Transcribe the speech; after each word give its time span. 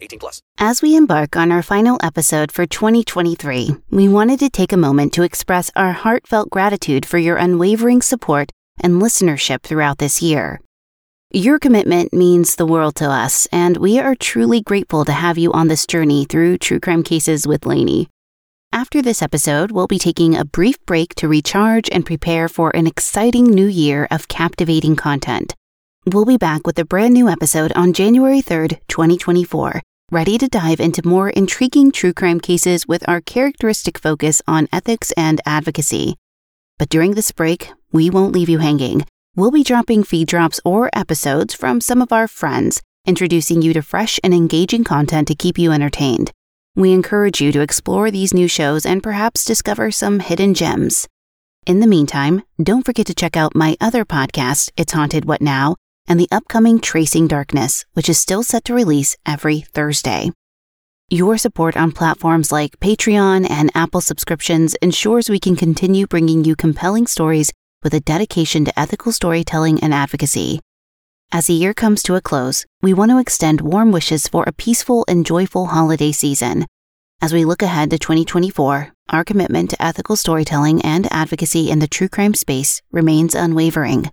18 0.00 0.18
plus. 0.18 0.40
As 0.58 0.82
we 0.82 0.96
embark 0.96 1.36
on 1.36 1.52
our 1.52 1.62
final 1.62 1.98
episode 2.02 2.52
for 2.52 2.66
2023, 2.66 3.76
we 3.90 4.08
wanted 4.08 4.38
to 4.40 4.50
take 4.50 4.72
a 4.72 4.76
moment 4.76 5.12
to 5.14 5.22
express 5.22 5.70
our 5.76 5.92
heartfelt 5.92 6.50
gratitude 6.50 7.06
for 7.06 7.18
your 7.18 7.36
unwavering 7.36 8.02
support 8.02 8.50
and 8.80 9.00
listenership 9.00 9.62
throughout 9.62 9.98
this 9.98 10.22
year. 10.22 10.60
Your 11.32 11.60
commitment 11.60 12.12
means 12.12 12.56
the 12.56 12.66
world 12.66 12.96
to 12.96 13.08
us, 13.08 13.46
and 13.52 13.76
we 13.76 14.00
are 14.00 14.16
truly 14.16 14.60
grateful 14.60 15.04
to 15.04 15.12
have 15.12 15.38
you 15.38 15.52
on 15.52 15.68
this 15.68 15.86
journey 15.86 16.24
through 16.24 16.58
True 16.58 16.80
Crime 16.80 17.04
Cases 17.04 17.46
with 17.46 17.66
Lanie. 17.66 18.08
After 18.72 19.00
this 19.02 19.22
episode, 19.22 19.70
we'll 19.70 19.86
be 19.86 19.98
taking 19.98 20.36
a 20.36 20.44
brief 20.44 20.76
break 20.86 21.14
to 21.16 21.28
recharge 21.28 21.88
and 21.90 22.06
prepare 22.06 22.48
for 22.48 22.70
an 22.70 22.86
exciting 22.86 23.44
new 23.44 23.66
year 23.66 24.08
of 24.10 24.28
captivating 24.28 24.96
content. 24.96 25.54
We'll 26.06 26.24
be 26.24 26.36
back 26.36 26.66
with 26.66 26.78
a 26.78 26.84
brand 26.84 27.14
new 27.14 27.28
episode 27.28 27.72
on 27.72 27.92
January 27.92 28.40
3rd, 28.40 28.80
2024, 28.88 29.82
ready 30.10 30.36
to 30.36 30.48
dive 30.48 30.80
into 30.80 31.06
more 31.06 31.30
intriguing 31.30 31.92
true 31.92 32.12
crime 32.12 32.40
cases 32.40 32.86
with 32.88 33.08
our 33.08 33.20
characteristic 33.20 33.96
focus 33.96 34.42
on 34.48 34.68
ethics 34.72 35.12
and 35.12 35.40
advocacy. 35.46 36.16
But 36.78 36.88
during 36.88 37.14
this 37.14 37.30
break, 37.30 37.70
we 37.92 38.10
won't 38.10 38.32
leave 38.32 38.48
you 38.48 38.58
hanging. 38.58 39.06
We'll 39.36 39.52
be 39.52 39.62
dropping 39.62 40.02
feed 40.02 40.26
drops 40.26 40.60
or 40.64 40.90
episodes 40.94 41.54
from 41.54 41.80
some 41.80 42.02
of 42.02 42.12
our 42.12 42.26
friends, 42.26 42.82
introducing 43.06 43.62
you 43.62 43.72
to 43.72 43.82
fresh 43.82 44.18
and 44.24 44.34
engaging 44.34 44.82
content 44.82 45.28
to 45.28 45.36
keep 45.36 45.58
you 45.58 45.70
entertained. 45.70 46.32
We 46.74 46.92
encourage 46.92 47.40
you 47.40 47.52
to 47.52 47.60
explore 47.60 48.10
these 48.10 48.34
new 48.34 48.48
shows 48.48 48.84
and 48.84 49.04
perhaps 49.04 49.44
discover 49.44 49.92
some 49.92 50.18
hidden 50.18 50.54
gems. 50.54 51.06
In 51.66 51.78
the 51.78 51.86
meantime, 51.86 52.42
don't 52.60 52.84
forget 52.84 53.06
to 53.06 53.14
check 53.14 53.36
out 53.36 53.54
my 53.54 53.76
other 53.80 54.04
podcast, 54.04 54.72
It's 54.76 54.92
Haunted 54.92 55.24
What 55.24 55.40
Now, 55.40 55.76
and 56.10 56.18
the 56.18 56.28
upcoming 56.32 56.80
Tracing 56.80 57.28
Darkness, 57.28 57.84
which 57.92 58.08
is 58.08 58.20
still 58.20 58.42
set 58.42 58.64
to 58.64 58.74
release 58.74 59.16
every 59.24 59.60
Thursday. 59.60 60.32
Your 61.08 61.38
support 61.38 61.76
on 61.76 61.92
platforms 61.92 62.50
like 62.50 62.80
Patreon 62.80 63.48
and 63.48 63.70
Apple 63.76 64.00
subscriptions 64.00 64.74
ensures 64.82 65.30
we 65.30 65.38
can 65.38 65.54
continue 65.54 66.08
bringing 66.08 66.44
you 66.44 66.56
compelling 66.56 67.06
stories 67.06 67.52
with 67.84 67.94
a 67.94 68.00
dedication 68.00 68.64
to 68.64 68.78
ethical 68.78 69.12
storytelling 69.12 69.78
and 69.84 69.94
advocacy. 69.94 70.58
As 71.30 71.46
the 71.46 71.54
year 71.54 71.72
comes 71.72 72.02
to 72.02 72.16
a 72.16 72.20
close, 72.20 72.66
we 72.82 72.92
want 72.92 73.12
to 73.12 73.18
extend 73.18 73.60
warm 73.60 73.92
wishes 73.92 74.26
for 74.26 74.42
a 74.48 74.52
peaceful 74.52 75.04
and 75.06 75.24
joyful 75.24 75.66
holiday 75.66 76.10
season. 76.10 76.66
As 77.22 77.32
we 77.32 77.44
look 77.44 77.62
ahead 77.62 77.90
to 77.90 77.98
2024, 78.00 78.92
our 79.10 79.24
commitment 79.24 79.70
to 79.70 79.80
ethical 79.80 80.16
storytelling 80.16 80.82
and 80.82 81.06
advocacy 81.12 81.70
in 81.70 81.78
the 81.78 81.86
true 81.86 82.08
crime 82.08 82.34
space 82.34 82.82
remains 82.90 83.36
unwavering. 83.36 84.10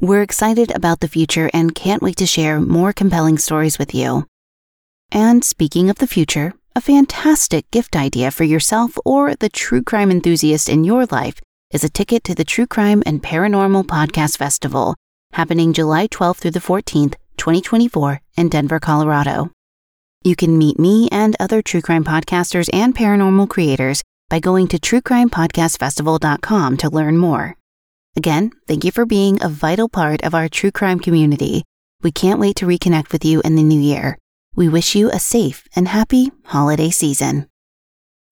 We're 0.00 0.22
excited 0.22 0.70
about 0.76 1.00
the 1.00 1.08
future 1.08 1.50
and 1.52 1.74
can't 1.74 2.02
wait 2.02 2.18
to 2.18 2.26
share 2.26 2.60
more 2.60 2.92
compelling 2.92 3.36
stories 3.36 3.80
with 3.80 3.92
you. 3.92 4.26
And 5.10 5.44
speaking 5.44 5.90
of 5.90 5.96
the 5.96 6.06
future, 6.06 6.54
a 6.76 6.80
fantastic 6.80 7.68
gift 7.72 7.96
idea 7.96 8.30
for 8.30 8.44
yourself 8.44 8.96
or 9.04 9.34
the 9.34 9.48
true 9.48 9.82
crime 9.82 10.12
enthusiast 10.12 10.68
in 10.68 10.84
your 10.84 11.06
life 11.06 11.40
is 11.72 11.82
a 11.82 11.88
ticket 11.88 12.22
to 12.24 12.34
the 12.36 12.44
True 12.44 12.68
Crime 12.68 13.02
and 13.06 13.20
Paranormal 13.20 13.86
Podcast 13.86 14.38
Festival, 14.38 14.94
happening 15.32 15.72
July 15.72 16.06
12th 16.06 16.36
through 16.36 16.52
the 16.52 16.60
14th, 16.60 17.16
2024, 17.36 18.20
in 18.36 18.48
Denver, 18.48 18.78
Colorado. 18.78 19.50
You 20.22 20.36
can 20.36 20.56
meet 20.56 20.78
me 20.78 21.08
and 21.10 21.34
other 21.40 21.60
true 21.60 21.82
crime 21.82 22.04
podcasters 22.04 22.70
and 22.72 22.94
paranormal 22.94 23.48
creators 23.48 24.04
by 24.28 24.38
going 24.38 24.68
to 24.68 24.78
truecrimepodcastfestival.com 24.78 26.76
to 26.76 26.88
learn 26.88 27.18
more. 27.18 27.56
Again, 28.16 28.50
thank 28.66 28.84
you 28.84 28.90
for 28.90 29.06
being 29.06 29.42
a 29.42 29.48
vital 29.48 29.88
part 29.88 30.22
of 30.24 30.34
our 30.34 30.48
true 30.48 30.70
crime 30.70 30.98
community. 30.98 31.64
We 32.02 32.10
can't 32.10 32.40
wait 32.40 32.56
to 32.56 32.66
reconnect 32.66 33.12
with 33.12 33.24
you 33.24 33.40
in 33.42 33.54
the 33.54 33.62
new 33.62 33.80
year. 33.80 34.18
We 34.56 34.68
wish 34.68 34.94
you 34.94 35.10
a 35.10 35.20
safe 35.20 35.66
and 35.76 35.88
happy 35.88 36.32
holiday 36.44 36.90
season. 36.90 37.48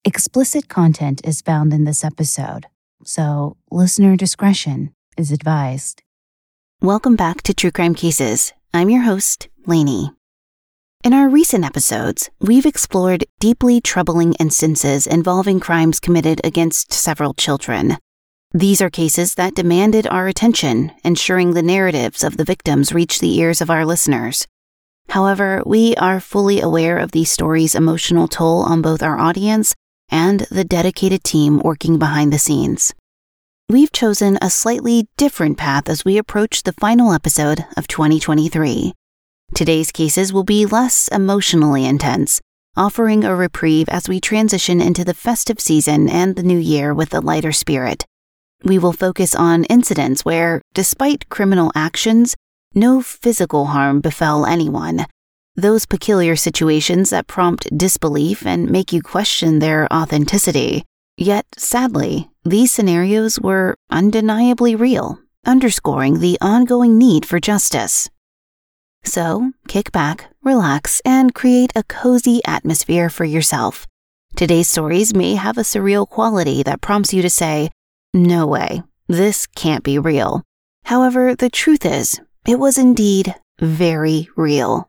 Explicit 0.05 0.69
content 0.69 1.21
is 1.25 1.41
found 1.41 1.73
in 1.73 1.85
this 1.85 2.05
episode, 2.05 2.67
so 3.05 3.57
listener 3.71 4.17
discretion 4.17 4.93
is 5.17 5.33
advised. 5.33 6.03
Welcome 6.81 7.17
back 7.17 7.43
to 7.43 7.55
True 7.55 7.71
Crime 7.71 7.95
Cases. 7.95 8.53
I'm 8.75 8.91
your 8.91 9.03
host, 9.03 9.49
Lanie. 9.67 10.11
In 11.05 11.13
our 11.13 11.29
recent 11.29 11.65
episodes, 11.65 12.31
we've 12.41 12.67
explored 12.67 13.25
deeply 13.39 13.81
troubling 13.81 14.35
instances 14.35 15.07
involving 15.07 15.61
crimes 15.61 16.01
committed 16.01 16.41
against 16.45 16.93
several 16.93 17.33
children. 17.35 17.97
These 18.57 18.81
are 18.81 18.89
cases 18.89 19.35
that 19.35 19.55
demanded 19.55 20.07
our 20.07 20.29
attention, 20.29 20.91
ensuring 21.05 21.53
the 21.53 21.63
narratives 21.63 22.25
of 22.25 22.39
the 22.39 22.45
victims 22.45 22.91
reach 22.91 23.19
the 23.19 23.39
ears 23.39 23.61
of 23.61 23.69
our 23.69 23.85
listeners. 23.85 24.47
However, 25.11 25.63
we 25.67 25.95
are 25.97 26.21
fully 26.21 26.63
aware 26.63 26.97
of 26.97 27.11
these 27.11 27.31
stories' 27.31 27.75
emotional 27.75 28.29
toll 28.29 28.63
on 28.63 28.81
both 28.81 29.03
our 29.03 29.19
audience 29.19 29.75
and 30.09 30.47
the 30.51 30.65
dedicated 30.65 31.23
team 31.23 31.59
working 31.59 31.99
behind 31.99 32.33
the 32.33 32.39
scenes. 32.39 32.95
We've 33.69 33.93
chosen 33.93 34.39
a 34.41 34.49
slightly 34.49 35.07
different 35.19 35.59
path 35.59 35.91
as 35.91 36.07
we 36.07 36.17
approach 36.17 36.63
the 36.63 36.73
final 36.73 37.13
episode 37.13 37.67
of 37.77 37.87
2023. 37.89 38.95
Today's 39.55 39.93
cases 39.93 40.33
will 40.33 40.45
be 40.45 40.65
less 40.65 41.09
emotionally 41.09 41.85
intense, 41.85 42.41
offering 42.75 43.23
a 43.23 43.37
reprieve 43.37 43.91
as 43.91 44.09
we 44.09 44.19
transition 44.19 44.81
into 44.81 45.05
the 45.05 45.13
festive 45.13 45.61
season 45.61 46.09
and 46.09 46.37
the 46.37 46.43
new 46.43 46.59
year 46.59 46.95
with 46.95 47.13
a 47.13 47.21
lighter 47.21 47.53
spirit. 47.53 48.07
We 48.65 48.79
will 48.79 48.93
focus 48.93 49.35
on 49.35 49.65
incidents 49.65 50.25
where, 50.25 50.63
despite 50.75 51.29
criminal 51.29 51.71
actions, 51.75 52.35
no 52.75 53.01
physical 53.01 53.67
harm 53.67 54.01
befell 54.01 54.47
anyone. 54.47 55.07
Those 55.55 55.87
peculiar 55.87 56.37
situations 56.37 57.11
that 57.11 57.27
prompt 57.27 57.77
disbelief 57.77 58.47
and 58.47 58.71
make 58.71 58.93
you 58.93 59.03
question 59.03 59.59
their 59.59 59.91
authenticity. 59.93 60.85
Yet, 61.17 61.47
sadly, 61.57 62.29
these 62.45 62.73
scenarios 62.73 63.41
were 63.41 63.75
undeniably 63.91 64.75
real, 64.77 65.19
underscoring 65.47 66.21
the 66.21 66.37
ongoing 66.43 66.99
need 66.99 67.25
for 67.25 67.41
justice. 67.41 68.11
So, 69.03 69.53
kick 69.69 69.93
back, 69.93 70.31
relax, 70.43 71.01
and 71.05 71.35
create 71.35 71.73
a 71.75 71.85
cozy 71.85 72.43
atmosphere 72.47 73.09
for 73.09 73.25
yourself. 73.25 73.87
Today's 74.35 74.69
stories 74.69 75.15
may 75.15 75.37
have 75.37 75.57
a 75.57 75.63
surreal 75.63 76.07
quality 76.07 76.63
that 76.65 76.83
prompts 76.83 77.15
you 77.15 77.23
to 77.23 77.31
say, 77.31 77.71
No 78.17 78.47
way, 78.47 78.83
this 79.09 79.47
can't 79.47 79.85
be 79.85 79.99
real. 79.99 80.43
However, 80.87 81.35
the 81.35 81.51
truth 81.51 81.85
is, 81.85 82.19
it 82.49 82.59
was 82.59 82.79
indeed 82.79 83.35
very 83.61 84.31
real. 84.37 84.89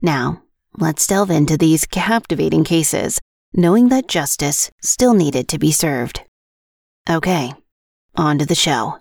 Now, 0.00 0.42
let's 0.78 1.06
delve 1.06 1.30
into 1.30 1.58
these 1.58 1.84
captivating 1.84 2.64
cases, 2.64 3.20
knowing 3.52 3.90
that 3.90 4.08
justice 4.08 4.70
still 4.80 5.12
needed 5.12 5.46
to 5.48 5.58
be 5.58 5.72
served. 5.72 6.22
Okay, 7.10 7.52
on 8.16 8.38
to 8.38 8.46
the 8.46 8.54
show. 8.54 8.96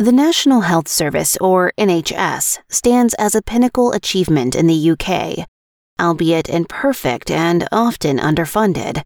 The 0.00 0.12
National 0.12 0.60
Health 0.60 0.86
Service, 0.86 1.36
or 1.38 1.72
NHS, 1.76 2.60
stands 2.68 3.14
as 3.14 3.34
a 3.34 3.42
pinnacle 3.42 3.90
achievement 3.90 4.54
in 4.54 4.68
the 4.68 4.90
UK. 4.92 5.44
Albeit 6.00 6.48
imperfect 6.48 7.32
and 7.32 7.66
often 7.72 8.18
underfunded, 8.18 9.02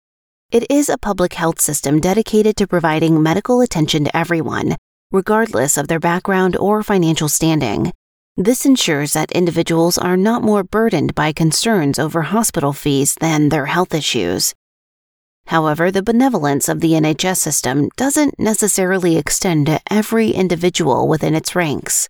it 0.51 0.71
is 0.71 0.91
a 0.91 0.99
public 0.99 1.33
health 1.33 1.63
system 1.63 1.99
dedicated 1.99 2.59
to 2.59 2.67
providing 2.67 3.23
medical 3.23 3.63
attention 3.63 4.05
to 4.05 4.15
everyone, 4.15 4.77
regardless 5.11 5.79
of 5.79 5.89
their 5.89 5.99
background 5.99 6.59
or 6.59 6.83
financial 6.83 7.31
standing. 7.31 7.91
This 8.37 8.67
ensures 8.67 9.15
that 9.15 9.33
individuals 9.33 9.97
are 9.97 10.19
not 10.19 10.43
more 10.43 10.63
burdened 10.63 11.15
by 11.15 11.33
concerns 11.33 11.99
over 11.99 12.21
hospital 12.21 12.75
fees 12.75 13.15
than 13.15 13.49
their 13.49 13.65
health 13.65 13.95
issues. 13.95 14.53
However, 15.47 15.91
the 15.91 16.03
benevolence 16.03 16.69
of 16.69 16.81
the 16.81 16.93
NHS 16.93 17.37
system 17.37 17.89
doesn't 17.97 18.39
necessarily 18.39 19.17
extend 19.17 19.67
to 19.67 19.81
every 19.91 20.31
individual 20.31 21.09
within 21.09 21.35
its 21.35 21.55
ranks. 21.55 22.09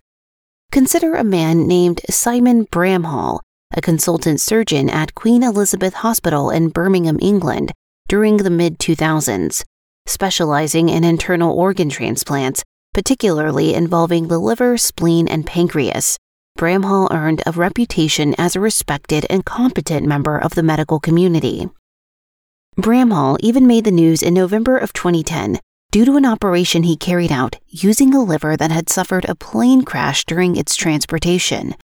Consider 0.71 1.13
a 1.15 1.23
man 1.23 1.67
named 1.67 2.01
Simon 2.09 2.65
Bramhall, 2.67 3.39
a 3.75 3.81
consultant 3.81 4.39
surgeon 4.39 4.89
at 4.89 5.15
Queen 5.15 5.43
Elizabeth 5.43 5.95
Hospital 5.95 6.49
in 6.49 6.69
Birmingham, 6.69 7.19
England, 7.21 7.71
during 8.07 8.37
the 8.37 8.49
mid 8.49 8.79
2000s, 8.79 9.63
specializing 10.05 10.89
in 10.89 11.03
internal 11.03 11.57
organ 11.57 11.89
transplants, 11.89 12.63
particularly 12.93 13.73
involving 13.73 14.27
the 14.27 14.39
liver, 14.39 14.77
spleen, 14.77 15.27
and 15.27 15.45
pancreas. 15.45 16.17
Bramhall 16.57 17.11
earned 17.11 17.41
a 17.45 17.51
reputation 17.51 18.35
as 18.37 18.55
a 18.55 18.59
respected 18.59 19.25
and 19.29 19.43
competent 19.43 20.05
member 20.05 20.37
of 20.37 20.53
the 20.53 20.63
medical 20.63 20.99
community. 20.99 21.67
Bramhall 22.75 23.37
even 23.41 23.67
made 23.67 23.83
the 23.83 23.91
news 23.91 24.23
in 24.23 24.33
November 24.33 24.77
of 24.77 24.93
2010 24.93 25.59
due 25.91 26.05
to 26.05 26.15
an 26.15 26.25
operation 26.25 26.81
he 26.81 26.97
carried 26.97 27.31
out 27.31 27.55
using 27.67 28.15
a 28.15 28.23
liver 28.23 28.57
that 28.57 28.71
had 28.71 28.89
suffered 28.89 29.25
a 29.29 29.35
plane 29.35 29.83
crash 29.83 30.25
during 30.25 30.55
its 30.55 30.75
transportation. 30.75 31.75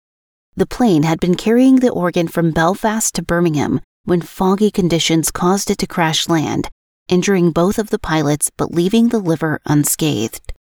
The 0.56 0.66
plane 0.66 1.04
had 1.04 1.20
been 1.20 1.36
carrying 1.36 1.76
the 1.76 1.92
organ 1.92 2.28
from 2.28 2.50
Belfast 2.50 3.14
to 3.16 3.22
Birmingham 3.22 3.82
when 4.06 4.22
foggy 4.22 4.72
conditions 4.72 5.30
caused 5.30 5.70
it 5.70 5.78
to 5.78 5.86
crash 5.86 6.28
land, 6.28 6.70
injuring 7.08 7.52
both 7.52 7.78
of 7.78 7.92
the 7.92 8.00
pilots 8.00 8.50
but 8.58 8.74
leaving 8.74 9.10
the 9.10 9.20
liver 9.20 9.62
unscathed. 9.68 10.54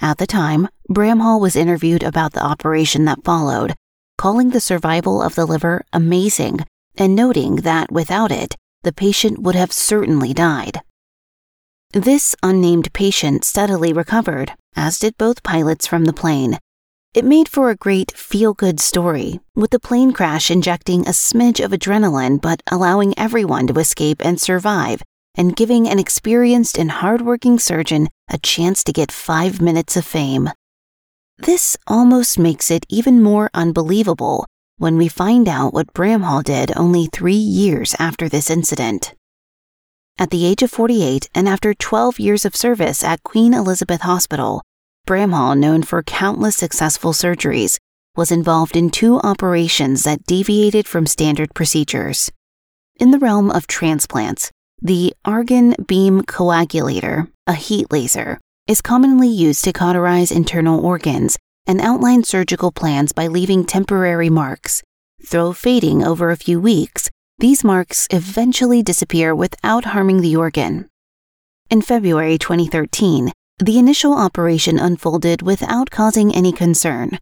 At 0.00 0.16
the 0.16 0.26
time, 0.26 0.68
Bramhall 0.88 1.38
was 1.38 1.54
interviewed 1.54 2.02
about 2.02 2.32
the 2.32 2.42
operation 2.42 3.04
that 3.04 3.24
followed, 3.24 3.74
calling 4.16 4.50
the 4.50 4.60
survival 4.60 5.20
of 5.20 5.34
the 5.34 5.44
liver 5.44 5.84
amazing 5.92 6.60
and 6.96 7.14
noting 7.14 7.56
that 7.56 7.92
without 7.92 8.32
it, 8.32 8.56
the 8.82 8.92
patient 8.92 9.38
would 9.38 9.54
have 9.54 9.72
certainly 9.72 10.32
died. 10.32 10.80
This 11.92 12.34
unnamed 12.42 12.92
patient 12.92 13.44
steadily 13.44 13.92
recovered, 13.92 14.54
as 14.74 14.98
did 14.98 15.18
both 15.18 15.42
pilots 15.42 15.86
from 15.86 16.04
the 16.04 16.12
plane. 16.12 16.58
It 17.12 17.24
made 17.24 17.48
for 17.48 17.70
a 17.70 17.76
great 17.76 18.12
feel 18.12 18.54
good 18.54 18.78
story, 18.78 19.40
with 19.56 19.70
the 19.70 19.80
plane 19.80 20.12
crash 20.12 20.50
injecting 20.50 21.00
a 21.00 21.10
smidge 21.10 21.62
of 21.62 21.72
adrenaline 21.72 22.40
but 22.40 22.62
allowing 22.70 23.18
everyone 23.18 23.66
to 23.66 23.80
escape 23.80 24.24
and 24.24 24.40
survive, 24.40 25.02
and 25.34 25.56
giving 25.56 25.88
an 25.88 25.98
experienced 25.98 26.78
and 26.78 26.90
hardworking 26.90 27.58
surgeon 27.58 28.08
a 28.28 28.38
chance 28.38 28.84
to 28.84 28.92
get 28.92 29.10
five 29.10 29.60
minutes 29.60 29.96
of 29.96 30.04
fame. 30.04 30.50
This 31.38 31.76
almost 31.86 32.38
makes 32.38 32.70
it 32.70 32.86
even 32.88 33.22
more 33.22 33.50
unbelievable 33.52 34.46
when 34.80 34.96
we 34.96 35.08
find 35.08 35.46
out 35.46 35.74
what 35.74 35.92
Bramhall 35.92 36.42
did 36.42 36.72
only 36.74 37.04
three 37.04 37.34
years 37.34 37.94
after 37.98 38.30
this 38.30 38.48
incident. 38.48 39.12
At 40.18 40.30
the 40.30 40.46
age 40.46 40.62
of 40.62 40.70
48 40.70 41.28
and 41.34 41.46
after 41.46 41.74
12 41.74 42.18
years 42.18 42.46
of 42.46 42.56
service 42.56 43.04
at 43.04 43.22
Queen 43.22 43.52
Elizabeth 43.52 44.00
Hospital, 44.00 44.62
Bramhall, 45.06 45.54
known 45.54 45.82
for 45.82 46.02
countless 46.02 46.56
successful 46.56 47.12
surgeries, 47.12 47.76
was 48.16 48.32
involved 48.32 48.74
in 48.74 48.88
two 48.88 49.18
operations 49.18 50.04
that 50.04 50.24
deviated 50.24 50.88
from 50.88 51.06
standard 51.06 51.52
procedures. 51.54 52.32
In 52.98 53.10
the 53.10 53.18
realm 53.18 53.50
of 53.50 53.66
transplants, 53.66 54.50
the 54.80 55.12
argon 55.26 55.74
beam 55.86 56.22
coagulator, 56.22 57.30
a 57.46 57.52
heat 57.52 57.92
laser, 57.92 58.40
is 58.66 58.80
commonly 58.80 59.28
used 59.28 59.62
to 59.64 59.74
cauterize 59.74 60.32
internal 60.32 60.82
organs 60.82 61.36
and 61.66 61.80
outline 61.80 62.24
surgical 62.24 62.72
plans 62.72 63.12
by 63.12 63.26
leaving 63.26 63.64
temporary 63.64 64.30
marks. 64.30 64.82
Though 65.30 65.52
fading 65.52 66.02
over 66.02 66.30
a 66.30 66.36
few 66.36 66.60
weeks, 66.60 67.10
these 67.38 67.64
marks 67.64 68.06
eventually 68.10 68.82
disappear 68.82 69.34
without 69.34 69.86
harming 69.86 70.20
the 70.20 70.36
organ. 70.36 70.88
In 71.70 71.82
February 71.82 72.38
2013, 72.38 73.32
the 73.58 73.78
initial 73.78 74.14
operation 74.14 74.78
unfolded 74.78 75.42
without 75.42 75.90
causing 75.90 76.34
any 76.34 76.52
concern. 76.52 77.18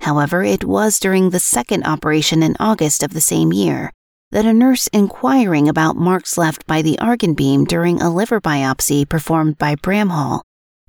However, 0.00 0.42
it 0.42 0.64
was 0.64 0.98
during 0.98 1.30
the 1.30 1.38
second 1.38 1.84
operation 1.84 2.42
in 2.42 2.56
August 2.58 3.02
of 3.02 3.12
the 3.12 3.20
same 3.20 3.52
year 3.52 3.92
that 4.32 4.46
a 4.46 4.52
nurse 4.52 4.88
inquiring 4.88 5.68
about 5.68 5.94
marks 5.94 6.38
left 6.38 6.66
by 6.66 6.80
the 6.80 6.98
argon 6.98 7.34
beam 7.34 7.64
during 7.64 8.00
a 8.00 8.12
liver 8.12 8.40
biopsy 8.40 9.06
performed 9.06 9.58
by 9.58 9.76
Bramhall 9.76 10.40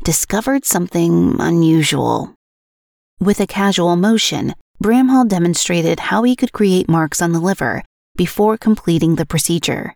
discovered 0.04 0.66
something 0.66 1.36
unusual. 1.40 2.34
With 3.20 3.40
a 3.40 3.48
casual 3.48 3.96
motion, 3.96 4.54
Bramhall 4.82 5.28
demonstrated 5.28 6.00
how 6.00 6.24
he 6.24 6.36
could 6.36 6.52
create 6.52 6.90
marks 6.90 7.22
on 7.22 7.32
the 7.32 7.40
liver 7.40 7.84
before 8.18 8.58
completing 8.58 9.16
the 9.16 9.26
procedure. 9.26 9.96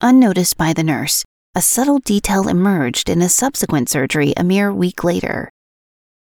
Unnoticed 0.00 0.56
by 0.56 0.72
the 0.72 0.82
nurse, 0.82 1.24
a 1.54 1.60
subtle 1.60 1.98
detail 1.98 2.48
emerged 2.48 3.08
in 3.08 3.22
a 3.22 3.28
subsequent 3.28 3.88
surgery 3.88 4.32
a 4.36 4.42
mere 4.42 4.72
week 4.72 5.04
later. 5.04 5.50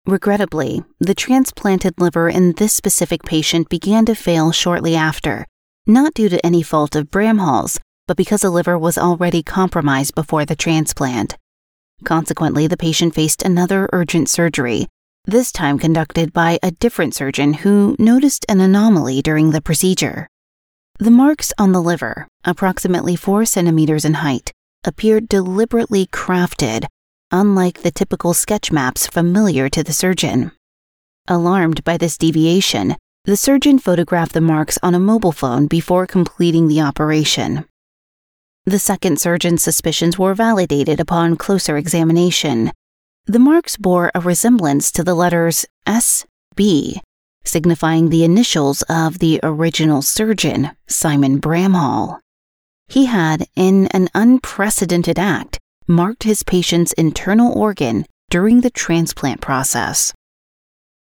Regrettably, 0.06 0.82
the 0.98 1.14
transplanted 1.14 1.94
liver 1.98 2.28
in 2.28 2.52
this 2.54 2.72
specific 2.72 3.22
patient 3.22 3.68
began 3.68 4.04
to 4.06 4.14
fail 4.14 4.50
shortly 4.50 4.96
after, 4.96 5.46
not 5.86 6.14
due 6.14 6.28
to 6.28 6.44
any 6.44 6.62
fault 6.62 6.96
of 6.96 7.10
Bramhall's, 7.10 7.78
but 8.08 8.16
because 8.16 8.40
the 8.40 8.50
liver 8.50 8.78
was 8.78 8.98
already 8.98 9.42
compromised 9.42 10.14
before 10.14 10.44
the 10.44 10.56
transplant. 10.56 11.36
Consequently, 12.04 12.66
the 12.66 12.76
patient 12.76 13.14
faced 13.14 13.42
another 13.42 13.88
urgent 13.92 14.28
surgery, 14.28 14.88
this 15.24 15.52
time 15.52 15.78
conducted 15.78 16.32
by 16.32 16.58
a 16.62 16.72
different 16.72 17.14
surgeon 17.14 17.54
who 17.54 17.94
noticed 17.98 18.44
an 18.48 18.60
anomaly 18.60 19.22
during 19.22 19.50
the 19.50 19.62
procedure. 19.62 20.26
The 20.98 21.10
marks 21.10 21.52
on 21.58 21.72
the 21.72 21.82
liver, 21.82 22.26
approximately 22.44 23.16
4 23.16 23.44
centimeters 23.44 24.04
in 24.04 24.14
height, 24.14 24.52
appeared 24.84 25.28
deliberately 25.28 26.06
crafted, 26.06 26.86
unlike 27.30 27.82
the 27.82 27.92
typical 27.92 28.34
sketch 28.34 28.72
maps 28.72 29.06
familiar 29.06 29.68
to 29.68 29.84
the 29.84 29.92
surgeon. 29.92 30.52
Alarmed 31.28 31.84
by 31.84 31.96
this 31.96 32.18
deviation, 32.18 32.96
the 33.24 33.36
surgeon 33.36 33.78
photographed 33.78 34.32
the 34.32 34.40
marks 34.40 34.78
on 34.82 34.94
a 34.94 34.98
mobile 34.98 35.30
phone 35.30 35.68
before 35.68 36.06
completing 36.06 36.66
the 36.66 36.80
operation. 36.80 37.64
The 38.66 38.80
second 38.80 39.20
surgeon's 39.20 39.62
suspicions 39.62 40.18
were 40.18 40.34
validated 40.34 40.98
upon 40.98 41.36
closer 41.36 41.76
examination, 41.76 42.72
the 43.26 43.38
marks 43.38 43.76
bore 43.76 44.10
a 44.14 44.20
resemblance 44.20 44.90
to 44.92 45.04
the 45.04 45.14
letters 45.14 45.64
S.B., 45.86 47.00
signifying 47.44 48.08
the 48.08 48.24
initials 48.24 48.82
of 48.82 49.20
the 49.20 49.38
original 49.42 50.02
surgeon, 50.02 50.70
Simon 50.88 51.40
Bramhall. 51.40 52.18
He 52.88 53.06
had, 53.06 53.46
in 53.54 53.86
an 53.88 54.08
unprecedented 54.14 55.18
act, 55.18 55.58
marked 55.86 56.24
his 56.24 56.42
patient's 56.42 56.92
internal 56.94 57.52
organ 57.52 58.06
during 58.28 58.60
the 58.60 58.70
transplant 58.70 59.40
process. 59.40 60.12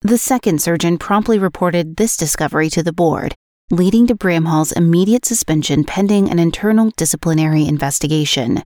The 0.01 0.17
second 0.17 0.61
surgeon 0.61 0.97
promptly 0.97 1.39
reported 1.39 1.97
this 1.97 2.15
discovery 2.15 2.69
to 2.71 2.83
the 2.83 2.93
board, 2.93 3.33
leading 3.71 4.05
to 4.07 4.15
Bramhall's 4.15 4.71
immediate 4.71 5.25
suspension 5.25 5.83
pending 5.83 6.29
an 6.29 6.39
internal 6.39 6.91
disciplinary 6.95 7.65
investigation. 7.65 8.61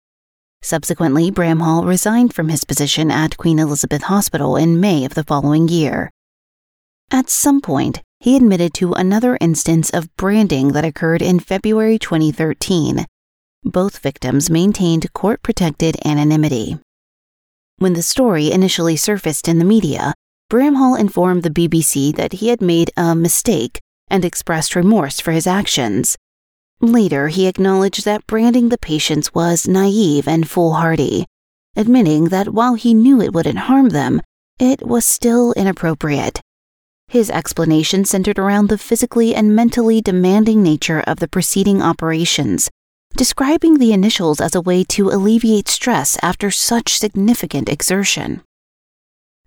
Subsequently, 0.62 1.30
Bramhall 1.30 1.84
resigned 1.84 2.32
from 2.32 2.48
his 2.48 2.64
position 2.64 3.10
at 3.10 3.36
Queen 3.36 3.58
Elizabeth 3.58 4.04
Hospital 4.04 4.56
in 4.56 4.80
May 4.80 5.04
of 5.04 5.14
the 5.14 5.24
following 5.24 5.68
year. 5.68 6.08
At 7.10 7.28
some 7.28 7.60
point, 7.60 8.00
he 8.20 8.36
admitted 8.36 8.72
to 8.74 8.92
another 8.92 9.36
instance 9.40 9.90
of 9.90 10.14
branding 10.16 10.68
that 10.68 10.84
occurred 10.84 11.20
in 11.20 11.40
February 11.40 11.98
2013. 11.98 13.04
Both 13.64 13.98
victims 13.98 14.48
maintained 14.48 15.12
court 15.12 15.42
protected 15.42 15.96
anonymity. 16.06 16.78
When 17.78 17.94
the 17.94 18.02
story 18.02 18.52
initially 18.52 18.96
surfaced 18.96 19.48
in 19.48 19.58
the 19.58 19.64
media, 19.64 20.14
Bramhall 20.48 20.98
informed 20.98 21.42
the 21.42 21.50
BBC 21.50 22.14
that 22.14 22.34
he 22.34 22.48
had 22.48 22.62
made 22.62 22.92
a 22.96 23.16
mistake 23.16 23.80
and 24.08 24.24
expressed 24.24 24.76
remorse 24.76 25.18
for 25.18 25.32
his 25.32 25.46
actions. 25.48 26.16
Later, 26.82 27.28
he 27.28 27.46
acknowledged 27.46 28.04
that 28.04 28.26
branding 28.26 28.68
the 28.68 28.76
patients 28.76 29.32
was 29.32 29.68
naive 29.68 30.26
and 30.26 30.50
foolhardy, 30.50 31.26
admitting 31.76 32.24
that 32.30 32.52
while 32.52 32.74
he 32.74 32.92
knew 32.92 33.22
it 33.22 33.32
wouldn't 33.32 33.70
harm 33.70 33.90
them, 33.90 34.20
it 34.58 34.84
was 34.84 35.04
still 35.04 35.52
inappropriate. 35.52 36.40
His 37.06 37.30
explanation 37.30 38.04
centered 38.04 38.36
around 38.36 38.68
the 38.68 38.78
physically 38.78 39.32
and 39.32 39.54
mentally 39.54 40.00
demanding 40.00 40.60
nature 40.60 41.04
of 41.06 41.20
the 41.20 41.28
preceding 41.28 41.80
operations, 41.80 42.68
describing 43.16 43.78
the 43.78 43.92
initials 43.92 44.40
as 44.40 44.56
a 44.56 44.60
way 44.60 44.82
to 44.84 45.08
alleviate 45.08 45.68
stress 45.68 46.18
after 46.20 46.50
such 46.50 46.98
significant 46.98 47.68
exertion. 47.68 48.42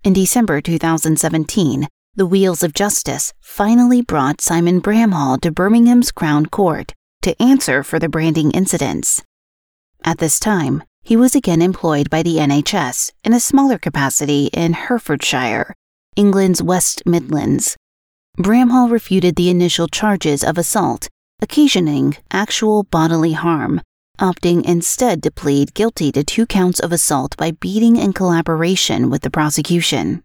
In 0.02 0.14
December 0.14 0.62
2017, 0.62 1.86
the 2.14 2.26
wheels 2.26 2.62
of 2.62 2.72
justice 2.72 3.34
finally 3.42 4.00
brought 4.00 4.40
Simon 4.40 4.80
Bramhall 4.80 5.38
to 5.42 5.52
Birmingham's 5.52 6.10
Crown 6.10 6.46
Court 6.46 6.94
to 7.26 7.42
answer 7.42 7.82
for 7.82 7.98
the 7.98 8.08
branding 8.08 8.52
incidents. 8.52 9.24
At 10.04 10.18
this 10.18 10.38
time, 10.38 10.84
he 11.02 11.16
was 11.16 11.34
again 11.34 11.60
employed 11.60 12.08
by 12.08 12.22
the 12.22 12.36
NHS 12.36 13.10
in 13.24 13.32
a 13.32 13.40
smaller 13.40 13.78
capacity 13.78 14.48
in 14.52 14.74
Herefordshire, 14.74 15.74
England's 16.14 16.62
West 16.62 17.02
Midlands. 17.04 17.76
Bramhall 18.38 18.92
refuted 18.92 19.34
the 19.34 19.50
initial 19.50 19.88
charges 19.88 20.44
of 20.44 20.56
assault, 20.56 21.08
occasioning 21.42 22.16
actual 22.30 22.84
bodily 22.84 23.32
harm, 23.32 23.80
opting 24.20 24.64
instead 24.64 25.20
to 25.24 25.32
plead 25.32 25.74
guilty 25.74 26.12
to 26.12 26.22
two 26.22 26.46
counts 26.46 26.78
of 26.78 26.92
assault 26.92 27.36
by 27.36 27.50
beating 27.50 27.96
in 27.96 28.12
collaboration 28.12 29.10
with 29.10 29.22
the 29.22 29.30
prosecution. 29.30 30.22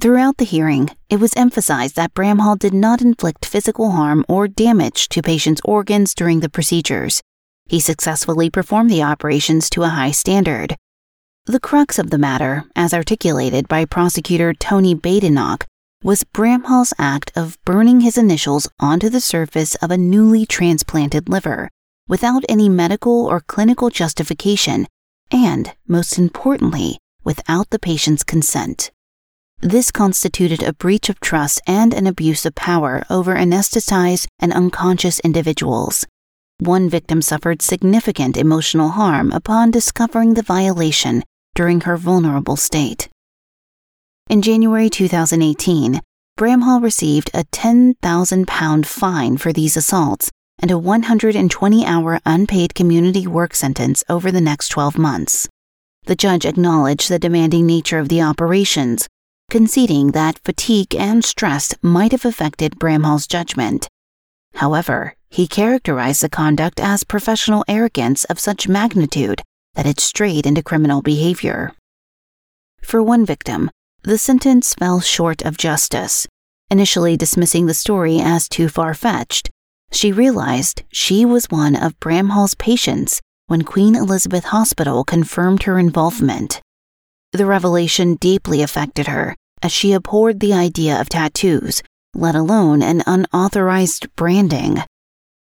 Throughout 0.00 0.36
the 0.36 0.44
hearing, 0.44 0.90
it 1.08 1.18
was 1.18 1.32
emphasized 1.34 1.96
that 1.96 2.12
Bramhall 2.12 2.58
did 2.58 2.74
not 2.74 3.00
inflict 3.00 3.46
physical 3.46 3.92
harm 3.92 4.24
or 4.28 4.46
damage 4.46 5.08
to 5.08 5.22
patients' 5.22 5.62
organs 5.64 6.14
during 6.14 6.40
the 6.40 6.50
procedures. 6.50 7.22
He 7.66 7.80
successfully 7.80 8.50
performed 8.50 8.90
the 8.90 9.02
operations 9.02 9.70
to 9.70 9.82
a 9.82 9.88
high 9.88 10.10
standard. 10.10 10.76
The 11.46 11.58
crux 11.58 11.98
of 11.98 12.10
the 12.10 12.18
matter, 12.18 12.64
as 12.76 12.92
articulated 12.92 13.66
by 13.66 13.86
prosecutor 13.86 14.52
Tony 14.52 14.94
Badenoch, 14.94 15.64
was 16.02 16.24
Bramhall's 16.24 16.92
act 16.98 17.32
of 17.34 17.56
burning 17.64 18.02
his 18.02 18.18
initials 18.18 18.68
onto 18.78 19.08
the 19.08 19.22
surface 19.22 19.74
of 19.76 19.90
a 19.90 19.96
newly 19.96 20.44
transplanted 20.44 21.30
liver 21.30 21.70
without 22.08 22.44
any 22.46 22.68
medical 22.68 23.24
or 23.24 23.40
clinical 23.40 23.88
justification 23.88 24.86
and, 25.30 25.72
most 25.88 26.18
importantly, 26.18 26.98
without 27.24 27.70
the 27.70 27.78
patient's 27.78 28.22
consent. 28.22 28.90
This 29.64 29.90
constituted 29.90 30.62
a 30.62 30.74
breach 30.74 31.08
of 31.08 31.20
trust 31.20 31.58
and 31.66 31.94
an 31.94 32.06
abuse 32.06 32.44
of 32.44 32.54
power 32.54 33.02
over 33.08 33.34
anesthetized 33.34 34.26
and 34.38 34.52
unconscious 34.52 35.20
individuals. 35.20 36.04
One 36.58 36.90
victim 36.90 37.22
suffered 37.22 37.62
significant 37.62 38.36
emotional 38.36 38.90
harm 38.90 39.32
upon 39.32 39.70
discovering 39.70 40.34
the 40.34 40.42
violation 40.42 41.22
during 41.54 41.80
her 41.80 41.96
vulnerable 41.96 42.56
state. 42.56 43.08
In 44.28 44.42
January 44.42 44.90
2018, 44.90 45.98
Bramhall 46.38 46.82
received 46.82 47.30
a 47.32 47.44
£10,000 47.44 48.84
fine 48.84 49.38
for 49.38 49.50
these 49.50 49.78
assaults 49.78 50.30
and 50.58 50.70
a 50.70 50.76
120 50.76 51.86
hour 51.86 52.20
unpaid 52.26 52.74
community 52.74 53.26
work 53.26 53.54
sentence 53.54 54.04
over 54.10 54.30
the 54.30 54.42
next 54.42 54.68
12 54.68 54.98
months. 54.98 55.48
The 56.04 56.16
judge 56.16 56.44
acknowledged 56.44 57.08
the 57.08 57.18
demanding 57.18 57.64
nature 57.64 57.98
of 57.98 58.10
the 58.10 58.20
operations, 58.20 59.08
conceding 59.54 60.10
that 60.10 60.40
fatigue 60.40 60.96
and 60.96 61.24
stress 61.24 61.76
might 61.80 62.10
have 62.10 62.24
affected 62.24 62.76
Bramhall's 62.76 63.24
judgment. 63.24 63.86
However, 64.54 65.14
he 65.30 65.46
characterized 65.46 66.24
the 66.24 66.28
conduct 66.28 66.80
as 66.80 67.04
professional 67.04 67.64
arrogance 67.68 68.24
of 68.24 68.40
such 68.40 68.66
magnitude 68.66 69.42
that 69.74 69.86
it 69.86 70.00
strayed 70.00 70.44
into 70.44 70.60
criminal 70.60 71.02
behavior. 71.02 71.70
For 72.82 73.00
one 73.00 73.24
victim, 73.24 73.70
the 74.02 74.18
sentence 74.18 74.74
fell 74.74 74.98
short 74.98 75.42
of 75.42 75.56
justice. 75.56 76.26
Initially 76.68 77.16
dismissing 77.16 77.66
the 77.66 77.74
story 77.74 78.18
as 78.18 78.48
too 78.48 78.68
far 78.68 78.92
fetched, 78.92 79.50
she 79.92 80.10
realized 80.10 80.82
she 80.90 81.24
was 81.24 81.48
one 81.48 81.76
of 81.76 82.00
Bramhall's 82.00 82.56
patients 82.56 83.20
when 83.46 83.62
Queen 83.62 83.94
Elizabeth 83.94 84.46
Hospital 84.46 85.04
confirmed 85.04 85.62
her 85.62 85.78
involvement. 85.78 86.60
The 87.30 87.46
revelation 87.46 88.16
deeply 88.16 88.60
affected 88.60 89.06
her 89.06 89.36
as 89.64 89.72
she 89.72 89.94
abhorred 89.94 90.40
the 90.40 90.52
idea 90.52 91.00
of 91.00 91.08
tattoos, 91.08 91.82
let 92.14 92.34
alone 92.34 92.82
an 92.82 93.02
unauthorized 93.06 94.14
branding. 94.14 94.82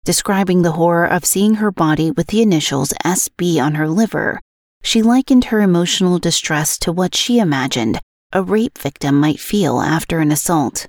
Describing 0.05 0.61
the 0.61 0.71
horror 0.71 1.05
of 1.05 1.25
seeing 1.25 1.55
her 1.55 1.71
body 1.71 2.09
with 2.09 2.27
the 2.27 2.41
initials 2.41 2.93
SB 3.05 3.61
on 3.61 3.75
her 3.75 3.87
liver, 3.87 4.39
she 4.81 5.01
likened 5.01 5.45
her 5.45 5.59
emotional 5.59 6.19
distress 6.19 6.77
to 6.79 6.91
what 6.93 7.13
she 7.13 7.39
imagined 7.39 7.99
a 8.31 8.41
rape 8.41 8.77
victim 8.77 9.19
might 9.19 9.39
feel 9.39 9.81
after 9.81 10.19
an 10.19 10.31
assault. 10.31 10.87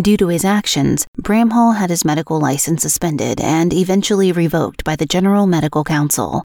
Due 0.00 0.16
to 0.16 0.28
his 0.28 0.44
actions, 0.44 1.04
Bramhall 1.20 1.76
had 1.76 1.90
his 1.90 2.04
medical 2.04 2.38
license 2.38 2.82
suspended 2.82 3.40
and 3.40 3.74
eventually 3.74 4.30
revoked 4.30 4.84
by 4.84 4.94
the 4.94 5.04
General 5.04 5.46
Medical 5.46 5.82
Council. 5.84 6.44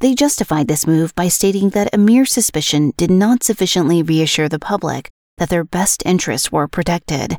They 0.00 0.14
justified 0.14 0.68
this 0.68 0.86
move 0.86 1.14
by 1.14 1.28
stating 1.28 1.70
that 1.70 1.94
a 1.94 1.98
mere 1.98 2.26
suspicion 2.26 2.92
did 2.96 3.10
not 3.10 3.42
sufficiently 3.42 4.02
reassure 4.02 4.48
the 4.48 4.58
public 4.58 5.08
that 5.38 5.48
their 5.48 5.64
best 5.64 6.02
interests 6.06 6.50
were 6.50 6.68
protected. 6.68 7.38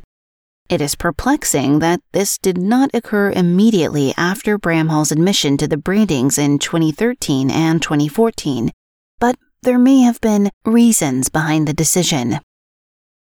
It 0.68 0.80
is 0.82 0.94
perplexing 0.94 1.78
that 1.78 2.00
this 2.12 2.36
did 2.36 2.58
not 2.58 2.90
occur 2.92 3.30
immediately 3.30 4.12
after 4.18 4.58
Bramhall's 4.58 5.10
admission 5.10 5.56
to 5.56 5.66
the 5.66 5.78
brandings 5.78 6.36
in 6.36 6.58
2013 6.58 7.50
and 7.50 7.80
2014, 7.80 8.70
but 9.18 9.36
there 9.62 9.78
may 9.78 10.00
have 10.00 10.20
been 10.20 10.50
reasons 10.66 11.30
behind 11.30 11.66
the 11.66 11.72
decision. 11.72 12.40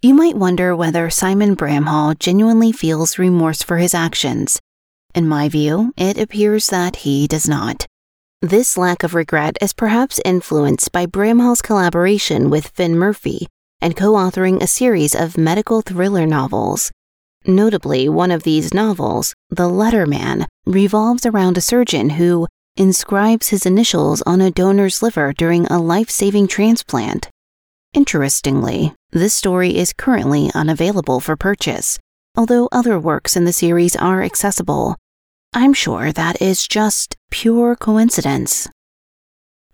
You 0.04 0.14
might 0.14 0.38
wonder 0.38 0.76
whether 0.76 1.10
Simon 1.10 1.56
Bramhall 1.56 2.20
genuinely 2.20 2.72
feels 2.72 3.18
remorse 3.18 3.64
for 3.64 3.78
his 3.78 3.96
actions. 3.96 4.60
In 5.16 5.28
my 5.28 5.50
view, 5.50 5.92
it 5.98 6.20
appears 6.20 6.68
that 6.68 6.98
he 6.98 7.26
does 7.26 7.50
not. 7.50 7.88
This 8.42 8.78
lack 8.78 9.04
of 9.04 9.16
regret 9.16 9.58
is 9.60 9.74
perhaps 9.74 10.20
influenced 10.24 10.92
by 10.92 11.08
Bramhall's 11.08 11.62
collaboration 11.62 12.50
with 12.50 12.68
Finn 12.68 12.96
Murphy 12.96 13.48
and 13.84 13.96
co 13.96 14.14
authoring 14.14 14.62
a 14.62 14.68
series 14.68 15.14
of 15.14 15.38
medical 15.38 15.82
thriller 15.82 16.26
novels. 16.26 16.90
Notably, 17.46 18.08
one 18.08 18.32
of 18.32 18.44
these 18.44 18.74
novels, 18.74 19.36
The 19.50 19.70
Letterman, 19.70 20.46
revolves 20.66 21.26
around 21.26 21.58
a 21.58 21.62
surgeon 21.62 22.12
who 22.12 22.48
inscribes 22.78 23.50
his 23.50 23.66
initials 23.66 24.22
on 24.24 24.40
a 24.40 24.50
donor's 24.50 25.04
liver 25.04 25.34
during 25.34 25.68
a 25.68 25.82
life 25.82 26.10
saving 26.10 26.48
transplant. 26.48 27.30
Interestingly, 27.94 28.96
this 29.12 29.34
story 29.34 29.76
is 29.76 29.94
currently 29.94 30.50
unavailable 30.56 31.20
for 31.20 31.36
purchase, 31.36 32.00
although 32.36 32.70
other 32.72 32.98
works 32.98 33.36
in 33.36 33.44
the 33.44 33.54
series 33.54 33.96
are 33.98 34.24
accessible. 34.24 34.96
I'm 35.54 35.74
sure 35.74 36.12
that 36.14 36.42
is 36.42 36.66
just 36.66 37.16
pure 37.30 37.76
coincidence. 37.76 38.70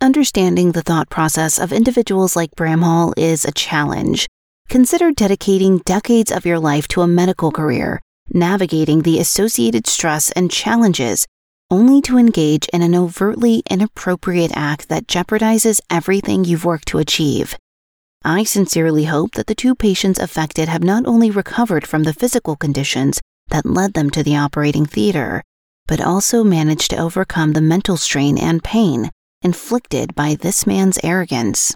Understanding 0.01 0.71
the 0.71 0.81
thought 0.81 1.09
process 1.09 1.59
of 1.59 1.73
individuals 1.73 2.33
like 2.33 2.55
Bramhall 2.55 3.11
is 3.17 3.43
a 3.43 3.51
challenge. 3.51 4.29
Consider 4.69 5.11
dedicating 5.11 5.79
decades 5.79 6.31
of 6.31 6.45
your 6.45 6.57
life 6.57 6.87
to 6.89 7.01
a 7.01 7.07
medical 7.07 7.51
career, 7.51 7.99
navigating 8.29 9.01
the 9.01 9.19
associated 9.19 9.87
stress 9.87 10.31
and 10.31 10.49
challenges, 10.49 11.27
only 11.69 12.01
to 12.03 12.17
engage 12.17 12.69
in 12.69 12.81
an 12.81 12.95
overtly 12.95 13.61
inappropriate 13.69 14.53
act 14.55 14.87
that 14.87 15.05
jeopardizes 15.05 15.81
everything 15.89 16.45
you've 16.45 16.63
worked 16.63 16.87
to 16.87 16.99
achieve. 16.99 17.57
I 18.23 18.45
sincerely 18.45 19.03
hope 19.03 19.31
that 19.33 19.47
the 19.47 19.55
two 19.55 19.75
patients 19.75 20.17
affected 20.17 20.69
have 20.69 20.83
not 20.83 21.05
only 21.07 21.29
recovered 21.29 21.85
from 21.85 22.03
the 22.03 22.13
physical 22.13 22.55
conditions 22.55 23.19
that 23.49 23.65
led 23.65 23.95
them 23.95 24.09
to 24.11 24.23
the 24.23 24.37
operating 24.37 24.85
theater, 24.85 25.43
but 25.87 25.99
also 25.99 26.41
managed 26.41 26.89
to 26.91 26.97
overcome 26.97 27.51
the 27.51 27.61
mental 27.61 27.97
strain 27.97 28.37
and 28.37 28.63
pain 28.63 29.11
inflicted 29.41 30.13
by 30.15 30.35
this 30.35 30.67
man's 30.67 30.99
arrogance. 31.03 31.75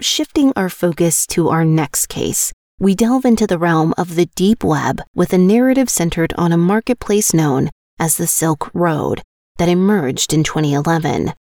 Shifting 0.00 0.52
our 0.56 0.68
focus 0.68 1.26
to 1.28 1.48
our 1.48 1.64
next 1.64 2.06
case, 2.06 2.52
we 2.78 2.94
delve 2.94 3.24
into 3.24 3.46
the 3.46 3.58
realm 3.58 3.92
of 3.98 4.14
the 4.14 4.26
deep 4.34 4.64
web 4.64 5.02
with 5.14 5.32
a 5.32 5.38
narrative 5.38 5.90
centered 5.90 6.32
on 6.38 6.52
a 6.52 6.56
marketplace 6.56 7.34
known 7.34 7.70
as 7.98 8.16
the 8.16 8.26
Silk 8.26 8.70
Road 8.72 9.22
that 9.58 9.68
emerged 9.68 10.32
in 10.32 10.42
2011. 10.42 11.34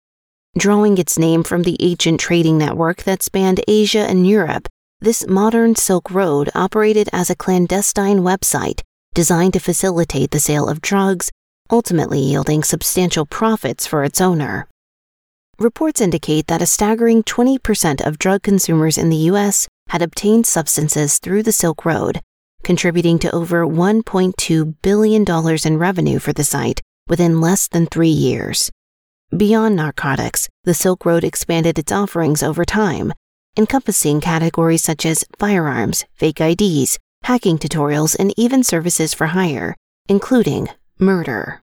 Drawing 0.57 0.97
its 0.97 1.19
name 1.19 1.43
from 1.43 1.63
the 1.63 1.77
ancient 1.81 2.19
trading 2.19 2.57
network 2.57 3.03
that 3.03 3.23
spanned 3.23 3.61
Asia 3.69 4.07
and 4.09 4.27
Europe, 4.27 4.69
this 5.01 5.27
modern 5.27 5.77
Silk 5.77 6.11
Road 6.11 6.49
operated 6.55 7.11
as 7.13 7.29
a 7.29 7.37
clandestine 7.37 8.21
website 8.21 8.81
designed 9.13 9.53
to 9.53 9.61
facilitate 9.61 10.31
the 10.31 10.41
sale 10.41 10.69
of 10.69 10.81
drugs, 10.81 11.31
ultimately 11.71 12.21
yielding 12.21 12.63
substantial 12.63 13.27
profits 13.27 13.87
for 13.87 14.05
its 14.05 14.21
owner. 14.21 14.69
Reports 15.59 16.03
indicate 16.03 16.49
that 16.49 16.61
a 16.61 16.67
staggering 16.67 17.23
20% 17.23 18.07
of 18.07 18.19
drug 18.19 18.43
consumers 18.43 18.99
in 18.99 19.09
the 19.09 19.25
U.S. 19.33 19.67
had 19.89 20.03
obtained 20.03 20.47
substances 20.47 21.19
through 21.19 21.43
the 21.43 21.53
Silk 21.53 21.87
Road, 21.87 22.21
contributing 22.63 23.19
to 23.21 23.35
over 23.35 23.67
$1.2 23.67 24.75
billion 24.83 25.25
in 25.65 25.79
revenue 25.79 26.19
for 26.19 26.35
the 26.35 26.45
site 26.45 26.83
within 27.09 27.41
less 27.41 27.69
than 27.69 27.87
three 27.87 28.11
years. 28.11 28.71
Beyond 29.35 29.77
narcotics, 29.77 30.47
the 30.65 30.75
Silk 30.75 31.07
Road 31.07 31.25
expanded 31.25 31.79
its 31.79 31.91
offerings 31.91 32.43
over 32.43 32.67
time, 32.67 33.15
encompassing 33.57 34.21
categories 34.21 34.85
such 34.85 35.07
as 35.07 35.25
firearms, 35.39 36.05
fake 36.13 36.39
IDs, 36.39 36.99
hacking 37.23 37.57
tutorials, 37.57 38.15
and 38.19 38.35
even 38.37 38.63
services 38.63 39.15
for 39.15 39.29
hire, 39.29 39.75
including 40.07 40.69
murder. 40.99 41.63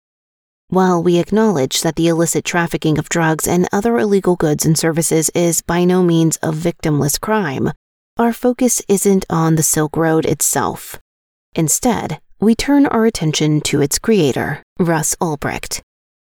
While 0.69 1.01
we 1.01 1.17
acknowledge 1.17 1.81
that 1.81 1.95
the 1.95 2.09
illicit 2.09 2.43
trafficking 2.43 2.97
of 2.97 3.07
drugs 3.07 3.47
and 3.47 3.69
other 3.71 3.97
illegal 3.97 4.35
goods 4.35 4.65
and 4.65 4.77
services 4.77 5.29
is 5.33 5.61
by 5.61 5.85
no 5.85 6.03
means 6.03 6.37
a 6.43 6.51
victimless 6.51 7.17
crime, 7.17 7.71
our 8.17 8.33
focus 8.33 8.81
isn't 8.89 9.25
on 9.29 9.55
the 9.55 9.63
Silk 9.63 9.95
Road 9.95 10.25
itself. 10.25 10.99
Instead, 11.55 12.19
we 12.41 12.53
turn 12.53 12.85
our 12.85 13.05
attention 13.05 13.61
to 13.61 13.81
its 13.81 13.97
creator, 13.97 14.61
Russ 14.77 15.15
Ulbricht. 15.21 15.81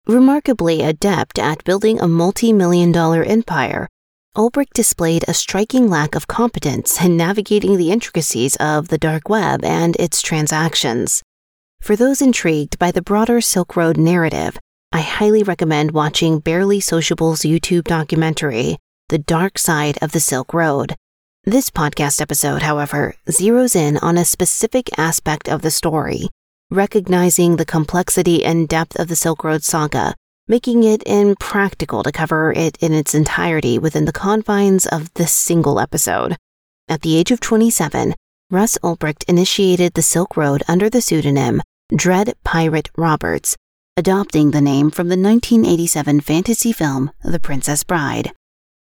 Remarkably 0.07 0.81
adept 0.81 1.37
at 1.37 1.65
building 1.65 1.99
a 1.99 2.07
multi 2.07 2.53
million 2.53 2.93
dollar 2.93 3.23
empire, 3.23 3.89
Ulbricht 4.37 4.71
displayed 4.73 5.25
a 5.27 5.33
striking 5.33 5.89
lack 5.89 6.15
of 6.15 6.27
competence 6.27 7.03
in 7.03 7.17
navigating 7.17 7.75
the 7.75 7.91
intricacies 7.91 8.55
of 8.61 8.87
the 8.87 8.97
dark 8.97 9.27
web 9.27 9.65
and 9.65 9.97
its 9.97 10.21
transactions. 10.21 11.21
For 11.81 11.95
those 11.95 12.21
intrigued 12.21 12.77
by 12.77 12.91
the 12.91 13.01
broader 13.01 13.41
Silk 13.41 13.75
Road 13.75 13.97
narrative, 13.97 14.55
I 14.91 15.01
highly 15.01 15.41
recommend 15.41 15.91
watching 15.91 16.37
Barely 16.37 16.79
Sociable's 16.79 17.41
YouTube 17.41 17.85
documentary, 17.85 18.77
The 19.09 19.17
Dark 19.17 19.57
Side 19.57 19.97
of 19.99 20.11
the 20.11 20.19
Silk 20.19 20.53
Road. 20.53 20.95
This 21.43 21.71
podcast 21.71 22.21
episode, 22.21 22.61
however, 22.61 23.15
zeroes 23.27 23.75
in 23.75 23.97
on 23.97 24.15
a 24.15 24.25
specific 24.25 24.91
aspect 24.99 25.49
of 25.49 25.63
the 25.63 25.71
story, 25.71 26.27
recognizing 26.69 27.55
the 27.55 27.65
complexity 27.65 28.45
and 28.45 28.69
depth 28.69 28.99
of 28.99 29.07
the 29.07 29.15
Silk 29.15 29.43
Road 29.43 29.63
saga, 29.63 30.13
making 30.47 30.83
it 30.83 31.01
impractical 31.07 32.03
to 32.03 32.11
cover 32.11 32.53
it 32.55 32.77
in 32.79 32.93
its 32.93 33.15
entirety 33.15 33.79
within 33.79 34.05
the 34.05 34.13
confines 34.13 34.85
of 34.85 35.11
this 35.15 35.33
single 35.33 35.79
episode. 35.79 36.37
At 36.87 37.01
the 37.01 37.17
age 37.17 37.31
of 37.31 37.39
27, 37.39 38.13
Russ 38.51 38.77
Ulbricht 38.83 39.23
initiated 39.27 39.95
the 39.95 40.03
Silk 40.03 40.37
Road 40.37 40.61
under 40.67 40.87
the 40.87 41.01
pseudonym 41.01 41.63
Dread 41.93 42.33
Pirate 42.45 42.89
Roberts, 42.95 43.57
adopting 43.97 44.51
the 44.51 44.61
name 44.61 44.91
from 44.91 45.09
the 45.09 45.17
1987 45.17 46.21
fantasy 46.21 46.71
film 46.71 47.11
The 47.21 47.37
Princess 47.37 47.83
Bride. 47.83 48.31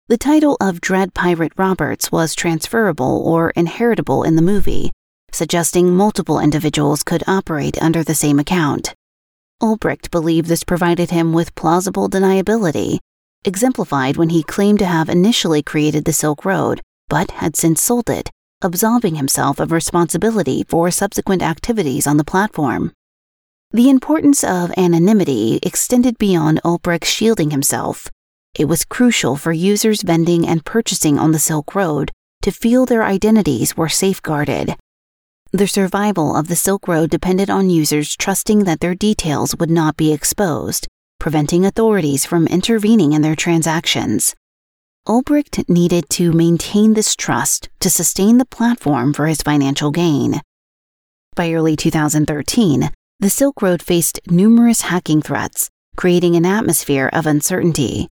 The 0.09 0.19
title 0.19 0.57
of 0.61 0.81
Dread 0.81 1.15
Pirate 1.15 1.53
Roberts 1.57 2.11
was 2.11 2.35
transferable 2.35 3.23
or 3.25 3.51
inheritable 3.51 4.25
in 4.25 4.35
the 4.35 4.43
movie, 4.43 4.91
suggesting 5.31 5.95
multiple 5.95 6.41
individuals 6.41 7.05
could 7.05 7.23
operate 7.29 7.81
under 7.81 8.03
the 8.03 8.13
same 8.13 8.41
account. 8.41 8.93
Ulbricht 9.63 10.11
believed 10.11 10.49
this 10.49 10.65
provided 10.65 11.11
him 11.11 11.33
with 11.33 11.55
plausible 11.55 12.11
deniability, 12.11 12.99
exemplified 13.45 14.17
when 14.17 14.31
he 14.31 14.43
claimed 14.43 14.81
to 14.81 14.87
have 14.87 15.09
initially 15.09 15.63
created 15.63 16.07
the 16.07 16.13
Silk 16.13 16.45
Road, 16.45 16.83
but 17.09 17.31
had 17.31 17.55
since 17.55 17.81
sold 17.81 18.11
it, 18.11 18.33
absolving 18.63 19.17
himself 19.17 19.61
of 19.61 19.73
responsibility 19.73 20.65
for 20.69 20.91
subsequent 20.91 21.43
activities 21.43 22.07
on 22.07 22.17
the 22.17 22.25
platform. 22.25 22.93
The 23.73 23.91
importance 23.91 24.43
of 24.43 24.73
anonymity 24.77 25.59
extended 25.63 26.17
beyond 26.19 26.61
Ulbricht 26.65 27.05
shielding 27.05 27.51
himself. 27.51 28.11
It 28.59 28.67
was 28.67 28.85
crucial 28.85 29.37
for 29.37 29.53
users 29.53 30.03
vending 30.03 30.47
and 30.47 30.65
purchasing 30.65 31.19
on 31.19 31.33
the 31.33 31.39
Silk 31.39 31.75
Road 31.75 32.11
to 32.43 32.51
feel 32.51 32.87
their 32.87 33.03
identities 33.03 33.77
were 33.77 33.89
safeguarded. 33.89 34.77
The 35.53 35.69
survival 35.69 36.35
of 36.35 36.49
the 36.49 36.57
Silk 36.57 36.89
Road 36.89 37.11
depended 37.11 37.51
on 37.51 37.71
users 37.71 38.17
trusting 38.17 38.65
that 38.65 38.81
their 38.81 38.95
details 38.95 39.55
would 39.57 39.71
not 39.71 39.97
be 39.97 40.13
exposed, 40.13 40.87
preventing 41.19 41.67
authorities 41.67 42.25
from 42.25 42.47
intervening 42.47 43.13
in 43.13 43.23
their 43.23 43.37
transactions. 43.37 44.35
Ulbricht 45.09 45.69
needed 45.69 46.11
to 46.11 46.33
maintain 46.33 46.95
this 46.95 47.15
trust 47.15 47.69
to 47.79 47.89
sustain 47.89 48.39
the 48.39 48.45
platform 48.45 49.13
for 49.13 49.29
his 49.29 49.41
financial 49.41 49.93
gain. 49.93 50.41
By 51.37 51.53
early 51.53 51.77
2013, 51.77 52.91
the 53.21 53.31
Silk 53.31 53.63
Road 53.63 53.83
faced 53.83 54.19
numerous 54.27 54.81
hacking 54.81 55.23
threats, 55.23 55.71
creating 55.97 56.35
an 56.35 56.45
atmosphere 56.45 57.09
of 57.13 57.25
uncertainty. 57.25 58.09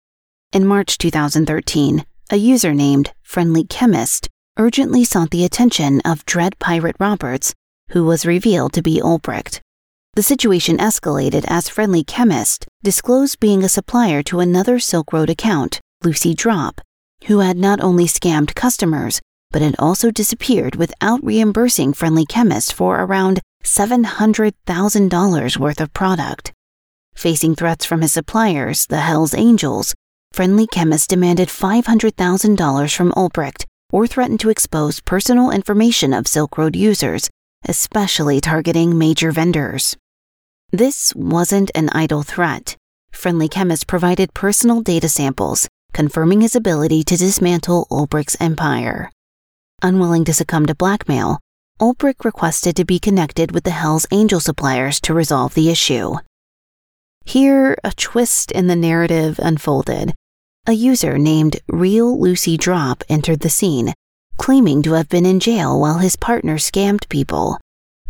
In 0.53 0.67
March 0.67 0.99
2013, 0.99 2.05
a 2.31 2.37
user 2.37 2.75
named 2.75 3.13
Friendly 3.23 3.65
Chemist 3.65 4.29
urgently 4.59 5.03
sought 5.03 5.31
the 5.31 5.47
attention 5.47 6.03
of 6.05 6.27
Dread 6.27 6.59
Pirate 6.59 6.97
Roberts, 7.01 7.55
who 7.93 8.05
was 8.05 8.27
revealed 8.27 8.75
to 8.75 8.83
be 8.83 9.01
Ulbricht. 9.01 9.61
The 10.13 10.23
situation 10.23 10.77
escalated 10.77 11.47
as 11.49 11.71
Friendly 11.71 12.05
Chemist 12.05 12.67
disclosed 12.85 13.41
being 13.41 13.65
a 13.65 13.69
supplier 13.71 14.23
to 14.25 14.41
another 14.41 14.79
Silk 14.79 15.11
Road 15.11 15.31
account, 15.31 15.81
Lucy 16.05 16.35
Drop, 16.35 16.81
who 17.27 17.41
had 17.41 17.57
not 17.57 17.81
only 17.81 18.07
scammed 18.07 18.55
customers, 18.55 19.21
but 19.51 19.63
had 19.63 19.77
also 19.79 20.11
disappeared 20.11 20.77
without 20.77 21.23
reimbursing 21.25 21.93
Friendly 21.93 22.25
Chemist 22.25 22.73
for 22.73 23.01
around 23.01 23.41
$700,000 23.65 25.57
worth 25.59 25.81
of 25.81 25.93
product. 25.93 26.53
Facing 27.15 27.55
threats 27.55 27.85
from 27.85 28.01
his 28.01 28.13
suppliers, 28.13 28.87
the 28.87 29.01
Hells 29.01 29.35
Angels, 29.35 29.95
Friendly 30.33 30.67
Chemist 30.67 31.11
demanded 31.11 31.49
$500,000 31.49 32.97
from 32.97 33.13
Ulbricht 33.13 33.65
or 33.93 34.07
threatened 34.07 34.41
to 34.41 34.49
expose 34.49 35.01
personal 35.01 35.51
information 35.51 36.15
of 36.15 36.27
Silk 36.27 36.57
Road 36.57 36.75
users, 36.75 37.29
especially 37.69 38.41
targeting 38.41 38.97
major 38.97 39.31
vendors. 39.31 39.97
This 40.71 41.15
wasn't 41.15 41.71
an 41.75 41.91
idle 41.91 42.23
threat. 42.23 42.77
Friendly 43.13 43.49
Chemist 43.49 43.87
provided 43.87 44.33
personal 44.33 44.81
data 44.81 45.11
samples, 45.11 45.69
confirming 45.93 46.41
his 46.41 46.57
ability 46.57 47.03
to 47.05 47.17
dismantle 47.17 47.87
Ulbricht's 47.91 48.37
empire. 48.41 49.11
Unwilling 49.83 50.25
to 50.25 50.33
succumb 50.33 50.67
to 50.67 50.75
blackmail, 50.75 51.39
Ulbricht 51.81 52.25
requested 52.25 52.77
to 52.77 52.85
be 52.85 52.99
connected 52.99 53.53
with 53.53 53.65
the 53.65 53.71
Hells 53.71 54.07
Angel 54.13 54.41
suppliers 54.41 55.01
to 55.01 55.15
resolve 55.15 55.55
the 55.55 55.71
issue. 55.71 56.15
Here, 57.25 57.77
a 57.83 57.93
twist 57.93 58.51
in 58.53 58.67
the 58.67 58.77
narrative 58.77 59.39
unfolded. 59.39 60.15
A 60.67 60.73
user 60.73 61.19
named 61.19 61.61
Real 61.67 62.21
Lucy 62.21 62.57
Drop 62.57 63.03
entered 63.09 63.41
the 63.41 63.51
scene, 63.51 63.93
claiming 64.37 64.83
to 64.83 64.93
have 64.93 65.09
been 65.09 65.27
in 65.27 65.41
jail 65.41 65.81
while 65.81 65.99
his 65.99 66.17
partner 66.17 66.57
scammed 66.57 67.09
people. 67.09 67.59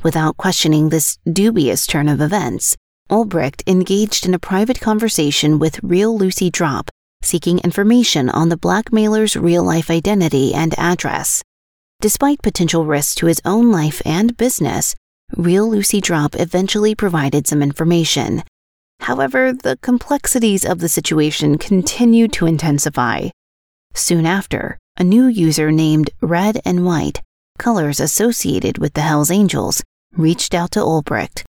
Without 0.02 0.36
questioning 0.36 0.88
this 0.88 1.18
dubious 1.30 1.86
turn 1.86 2.08
of 2.08 2.20
events, 2.20 2.76
Ulbricht 3.10 3.62
engaged 3.66 4.26
in 4.26 4.34
a 4.34 4.38
private 4.38 4.80
conversation 4.80 5.58
with 5.58 5.82
Real 5.82 6.16
Lucy 6.16 6.50
Drop, 6.50 6.90
seeking 7.24 7.58
information 7.60 8.28
on 8.28 8.48
the 8.48 8.56
blackmailer's 8.56 9.36
real 9.36 9.62
life 9.62 9.90
identity 9.90 10.54
and 10.54 10.74
address. 10.78 11.42
Despite 12.00 12.42
potential 12.42 12.84
risks 12.84 13.14
to 13.16 13.26
his 13.26 13.40
own 13.44 13.70
life 13.70 14.02
and 14.04 14.36
business, 14.36 14.94
Real 15.36 15.68
Lucy 15.68 16.00
Drop 16.00 16.34
eventually 16.38 16.94
provided 16.94 17.46
some 17.46 17.62
information. 17.62 18.42
However, 19.00 19.52
the 19.52 19.78
complexities 19.82 20.64
of 20.64 20.80
the 20.80 20.88
situation 20.88 21.58
continued 21.58 22.32
to 22.34 22.46
intensify. 22.46 23.28
Soon 23.94 24.26
after, 24.26 24.78
a 24.96 25.04
new 25.04 25.26
user 25.26 25.70
named 25.70 26.10
Red 26.20 26.60
and 26.64 26.84
White, 26.84 27.20
colors 27.58 28.00
associated 28.00 28.78
with 28.78 28.94
the 28.94 29.00
Hells 29.00 29.30
Angels, 29.30 29.82
reached 30.16 30.54
out 30.54 30.72
to 30.72 30.80
Ulbricht. 30.80 31.44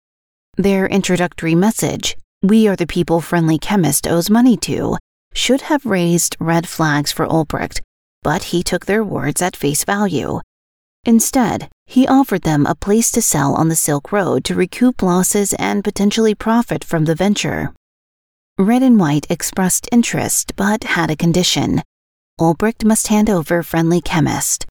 Their 0.56 0.86
introductory 0.86 1.54
message, 1.54 2.16
We 2.42 2.68
are 2.68 2.76
the 2.76 2.86
people 2.86 3.20
friendly 3.20 3.58
chemist 3.58 4.06
owes 4.06 4.28
money 4.30 4.56
to, 4.58 4.96
should 5.32 5.62
have 5.62 5.86
raised 5.86 6.36
red 6.38 6.68
flags 6.68 7.12
for 7.12 7.26
Ulbricht, 7.26 7.80
but 8.22 8.44
he 8.44 8.62
took 8.62 8.86
their 8.86 9.04
words 9.04 9.40
at 9.40 9.56
face 9.56 9.84
value. 9.84 10.40
Instead, 11.04 11.68
he 11.86 12.06
offered 12.06 12.42
them 12.42 12.66
a 12.66 12.74
place 12.74 13.10
to 13.12 13.22
sell 13.22 13.54
on 13.54 13.68
the 13.68 13.76
Silk 13.76 14.12
Road 14.12 14.44
to 14.44 14.54
recoup 14.54 15.02
losses 15.02 15.54
and 15.54 15.82
potentially 15.82 16.34
profit 16.34 16.84
from 16.84 17.06
the 17.06 17.14
venture. 17.14 17.72
Red 18.58 18.82
and 18.82 19.00
White 19.00 19.26
expressed 19.30 19.88
interest 19.90 20.54
but 20.56 20.84
had 20.84 21.10
a 21.10 21.16
condition. 21.16 21.82
Ulbricht 22.38 22.84
must 22.84 23.08
hand 23.08 23.30
over 23.30 23.62
Friendly 23.62 24.00
Chemist. 24.00 24.66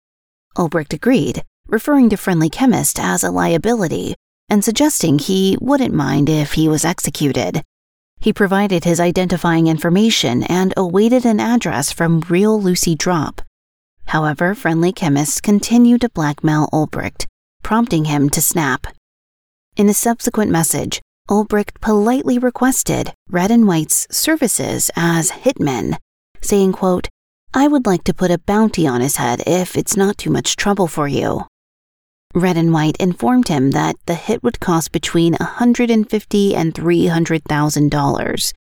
Ulbricht 0.55 0.93
agreed, 0.93 1.43
referring 1.67 2.09
to 2.09 2.17
Friendly 2.17 2.49
Chemist 2.49 2.99
as 2.99 3.23
a 3.23 3.31
liability 3.31 4.15
and 4.49 4.63
suggesting 4.63 5.19
he 5.19 5.57
wouldn't 5.61 5.93
mind 5.93 6.29
if 6.29 6.53
he 6.53 6.67
was 6.67 6.83
executed. 6.83 7.61
He 8.19 8.33
provided 8.33 8.83
his 8.83 8.99
identifying 8.99 9.67
information 9.67 10.43
and 10.43 10.73
awaited 10.75 11.25
an 11.25 11.39
address 11.39 11.91
from 11.91 12.21
real 12.29 12.61
Lucy 12.61 12.95
Drop. 12.95 13.41
However, 14.07 14.53
Friendly 14.55 14.91
chemists 14.91 15.39
continued 15.39 16.01
to 16.01 16.09
blackmail 16.09 16.67
Ulbricht, 16.73 17.25
prompting 17.63 18.05
him 18.05 18.29
to 18.31 18.41
snap. 18.41 18.87
In 19.77 19.87
a 19.87 19.93
subsequent 19.93 20.51
message, 20.51 21.01
Ulbricht 21.29 21.79
politely 21.79 22.39
requested 22.39 23.13
Red 23.29 23.51
and 23.51 23.67
White's 23.67 24.07
services 24.11 24.91
as 24.95 25.31
hitmen, 25.31 25.95
saying, 26.41 26.73
quote, 26.73 27.07
I 27.53 27.67
would 27.67 27.85
like 27.85 28.03
to 28.03 28.13
put 28.13 28.31
a 28.31 28.39
bounty 28.39 28.85
on 28.85 29.01
his 29.01 29.15
head 29.15 29.43
if 29.47 29.77
it's 29.77 29.95
not 29.95 30.17
too 30.17 30.29
much 30.29 30.55
trouble 30.55 30.87
for 30.87 31.07
you. 31.07 31.45
Red 32.35 32.57
and 32.57 32.71
White 32.71 32.95
informed 32.97 33.47
him 33.47 33.71
that 33.71 33.95
the 34.05 34.13
hit 34.13 34.43
would 34.43 34.59
cost 34.59 34.91
between 34.91 35.33
150 35.33 36.55
and 36.55 36.75
$300,000. 36.75 38.53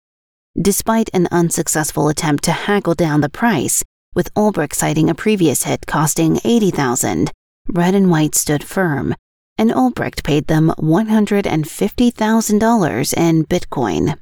Despite 0.59 1.09
an 1.13 1.27
unsuccessful 1.31 2.09
attempt 2.09 2.43
to 2.45 2.51
haggle 2.51 2.95
down 2.95 3.21
the 3.21 3.29
price, 3.29 3.83
with 4.15 4.33
Ulbricht 4.33 4.73
citing 4.73 5.07
a 5.07 5.15
previous 5.15 5.61
hit 5.63 5.85
costing 5.85 6.39
80,000, 6.43 7.31
Red 7.67 7.93
and 7.93 8.09
White 8.09 8.33
stood 8.33 8.63
firm, 8.63 9.13
and 9.59 9.69
Ulbricht 9.69 10.23
paid 10.23 10.47
them 10.47 10.73
$150,000 10.79 13.13
in 13.13 13.45
Bitcoin. 13.45 14.17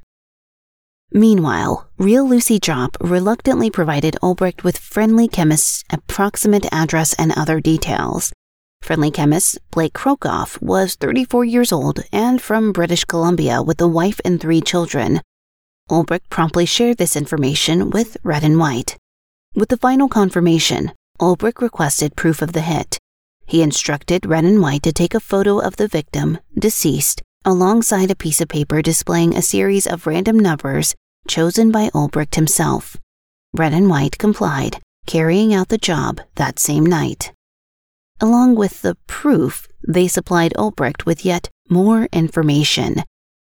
Meanwhile, 1.14 1.90
Real 1.98 2.28
Lucy 2.28 2.60
Drop 2.60 2.98
reluctantly 3.00 3.72
provided 3.72 4.18
Ulbricht 4.22 4.66
with 4.66 4.78
Friendly 4.78 5.30
Chemist's 5.30 5.86
approximate 5.90 6.66
address 6.74 7.14
and 7.14 7.32
other 7.32 7.62
details. 7.62 8.34
Friendly 8.88 9.12
chemist 9.12 9.60
Blake 9.70 9.92
Krokoff 9.92 10.62
was 10.62 10.96
34 10.96 11.44
years 11.44 11.74
old 11.74 12.06
and 12.14 12.42
from 12.42 12.72
British 12.72 13.04
Columbia 13.04 13.62
with 13.62 13.82
a 13.82 13.88
wife 13.88 14.22
and 14.24 14.40
three 14.40 14.62
children. 14.62 15.20
Ulbricht 15.92 16.30
promptly 16.30 16.66
shared 16.66 16.96
this 16.96 17.18
information 17.18 17.90
with 17.90 18.16
Red 18.24 18.46
and 18.46 18.58
White. 18.58 18.96
With 19.54 19.68
the 19.68 19.76
final 19.76 20.08
confirmation, 20.08 20.94
Ulbricht 21.20 21.62
requested 21.62 22.16
proof 22.16 22.42
of 22.42 22.54
the 22.54 22.62
hit. 22.62 22.98
He 23.46 23.62
instructed 23.62 24.26
Red 24.26 24.46
and 24.46 24.62
White 24.62 24.84
to 24.84 24.94
take 24.94 25.14
a 25.14 25.20
photo 25.20 25.60
of 25.60 25.76
the 25.76 25.90
victim, 25.90 26.38
deceased, 26.58 27.22
alongside 27.44 28.10
a 28.10 28.16
piece 28.16 28.40
of 28.40 28.48
paper 28.48 28.82
displaying 28.82 29.36
a 29.36 29.42
series 29.42 29.86
of 29.86 30.08
random 30.08 30.40
numbers 30.40 30.96
chosen 31.28 31.74
by 31.74 31.90
Ulbricht 31.90 32.36
himself. 32.36 32.96
Red 33.54 33.74
and 33.74 33.90
White 33.90 34.18
complied, 34.18 34.80
carrying 35.06 35.54
out 35.54 35.68
the 35.68 35.78
job 35.78 36.22
that 36.36 36.58
same 36.58 36.86
night. 36.86 37.34
Along 38.20 38.56
with 38.56 38.82
the 38.82 38.98
proof, 39.06 39.68
they 39.88 40.08
supplied 40.08 40.54
Ulbricht 40.58 41.06
with 41.06 41.24
yet 41.24 41.50
more 41.70 42.08
information. 42.12 43.04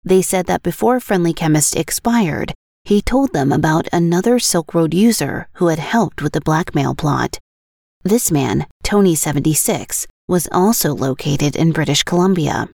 They 0.03 0.21
said 0.21 0.47
that 0.47 0.63
before 0.63 0.99
Friendly 0.99 1.33
Chemist 1.33 1.75
expired, 1.75 2.53
he 2.83 3.01
told 3.01 3.33
them 3.33 3.51
about 3.51 3.87
another 3.93 4.39
Silk 4.39 4.73
Road 4.73 4.93
user 4.93 5.47
who 5.53 5.67
had 5.67 5.79
helped 5.79 6.21
with 6.21 6.33
the 6.33 6.41
blackmail 6.41 6.95
plot. 6.95 7.39
This 8.03 8.31
man, 8.31 8.65
Tony76, 8.83 10.07
was 10.27 10.47
also 10.51 10.93
located 10.93 11.55
in 11.55 11.71
British 11.71 12.03
Columbia. 12.03 12.69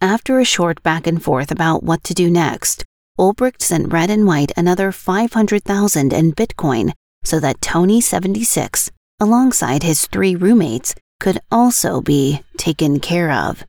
After 0.00 0.40
a 0.40 0.44
short 0.44 0.82
back 0.82 1.06
and 1.06 1.22
forth 1.22 1.50
about 1.50 1.82
what 1.82 2.02
to 2.04 2.14
do 2.14 2.30
next, 2.30 2.84
Ulbricht 3.18 3.62
sent 3.62 3.92
Red 3.92 4.10
and 4.10 4.26
White 4.26 4.52
another 4.56 4.92
500,000 4.92 6.12
in 6.12 6.32
Bitcoin 6.32 6.92
so 7.24 7.38
that 7.40 7.60
Tony76 7.60 8.90
alongside 9.22 9.84
his 9.84 10.06
three 10.06 10.34
roommates, 10.34 10.96
could 11.20 11.38
also 11.52 12.00
be 12.00 12.42
taken 12.56 12.98
care 12.98 13.30
of. 13.30 13.64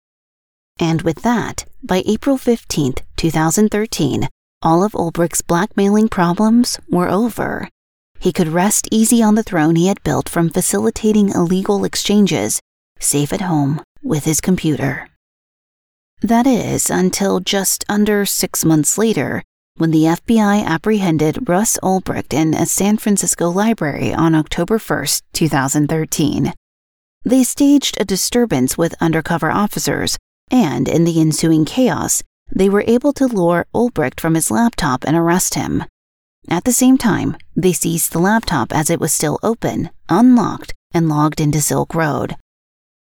And 0.79 1.03
with 1.03 1.21
that, 1.21 1.65
by 1.83 2.01
April 2.07 2.39
15, 2.39 2.95
2013, 3.15 4.27
all 4.63 4.83
of 4.83 4.95
Ulbricht's 4.95 5.41
blackmailing 5.41 6.09
problems 6.09 6.79
were 6.89 7.07
over. 7.07 7.69
He 8.19 8.33
could 8.33 8.47
rest 8.47 8.87
easy 8.89 9.21
on 9.21 9.35
the 9.35 9.43
throne 9.43 9.75
he 9.75 9.87
had 9.87 10.01
built 10.03 10.27
from 10.27 10.49
facilitating 10.49 11.29
illegal 11.29 11.85
exchanges, 11.85 12.59
safe 12.99 13.31
at 13.31 13.41
home 13.41 13.83
with 14.01 14.25
his 14.25 14.41
computer. 14.41 15.07
That 16.21 16.47
is, 16.47 16.89
until 16.89 17.41
just 17.41 17.85
under 17.87 18.25
six 18.25 18.65
months 18.65 18.97
later, 18.97 19.43
when 19.75 19.89
the 19.89 20.03
FBI 20.03 20.63
apprehended 20.63 21.49
Russ 21.49 21.79
Ulbricht 21.81 22.31
in 22.31 22.53
a 22.53 22.65
San 22.65 22.95
Francisco 22.97 23.49
library 23.49 24.13
on 24.13 24.35
October 24.35 24.77
1, 24.77 25.05
2013. 25.33 26.53
They 27.25 27.43
staged 27.43 27.99
a 27.99 28.05
disturbance 28.05 28.77
with 28.77 28.93
undercover 29.01 29.49
officers, 29.49 30.17
and 30.51 30.87
in 30.87 31.05
the 31.05 31.19
ensuing 31.19 31.65
chaos, 31.65 32.21
they 32.55 32.69
were 32.69 32.83
able 32.85 33.13
to 33.13 33.25
lure 33.25 33.65
Ulbricht 33.73 34.19
from 34.19 34.35
his 34.35 34.51
laptop 34.51 35.03
and 35.05 35.15
arrest 35.15 35.55
him. 35.55 35.83
At 36.47 36.65
the 36.65 36.73
same 36.73 36.97
time, 36.99 37.35
they 37.55 37.73
seized 37.73 38.11
the 38.11 38.19
laptop 38.19 38.71
as 38.75 38.91
it 38.91 38.99
was 38.99 39.11
still 39.11 39.39
open, 39.41 39.89
unlocked, 40.07 40.73
and 40.93 41.09
logged 41.09 41.41
into 41.41 41.61
Silk 41.61 41.95
Road. 41.95 42.35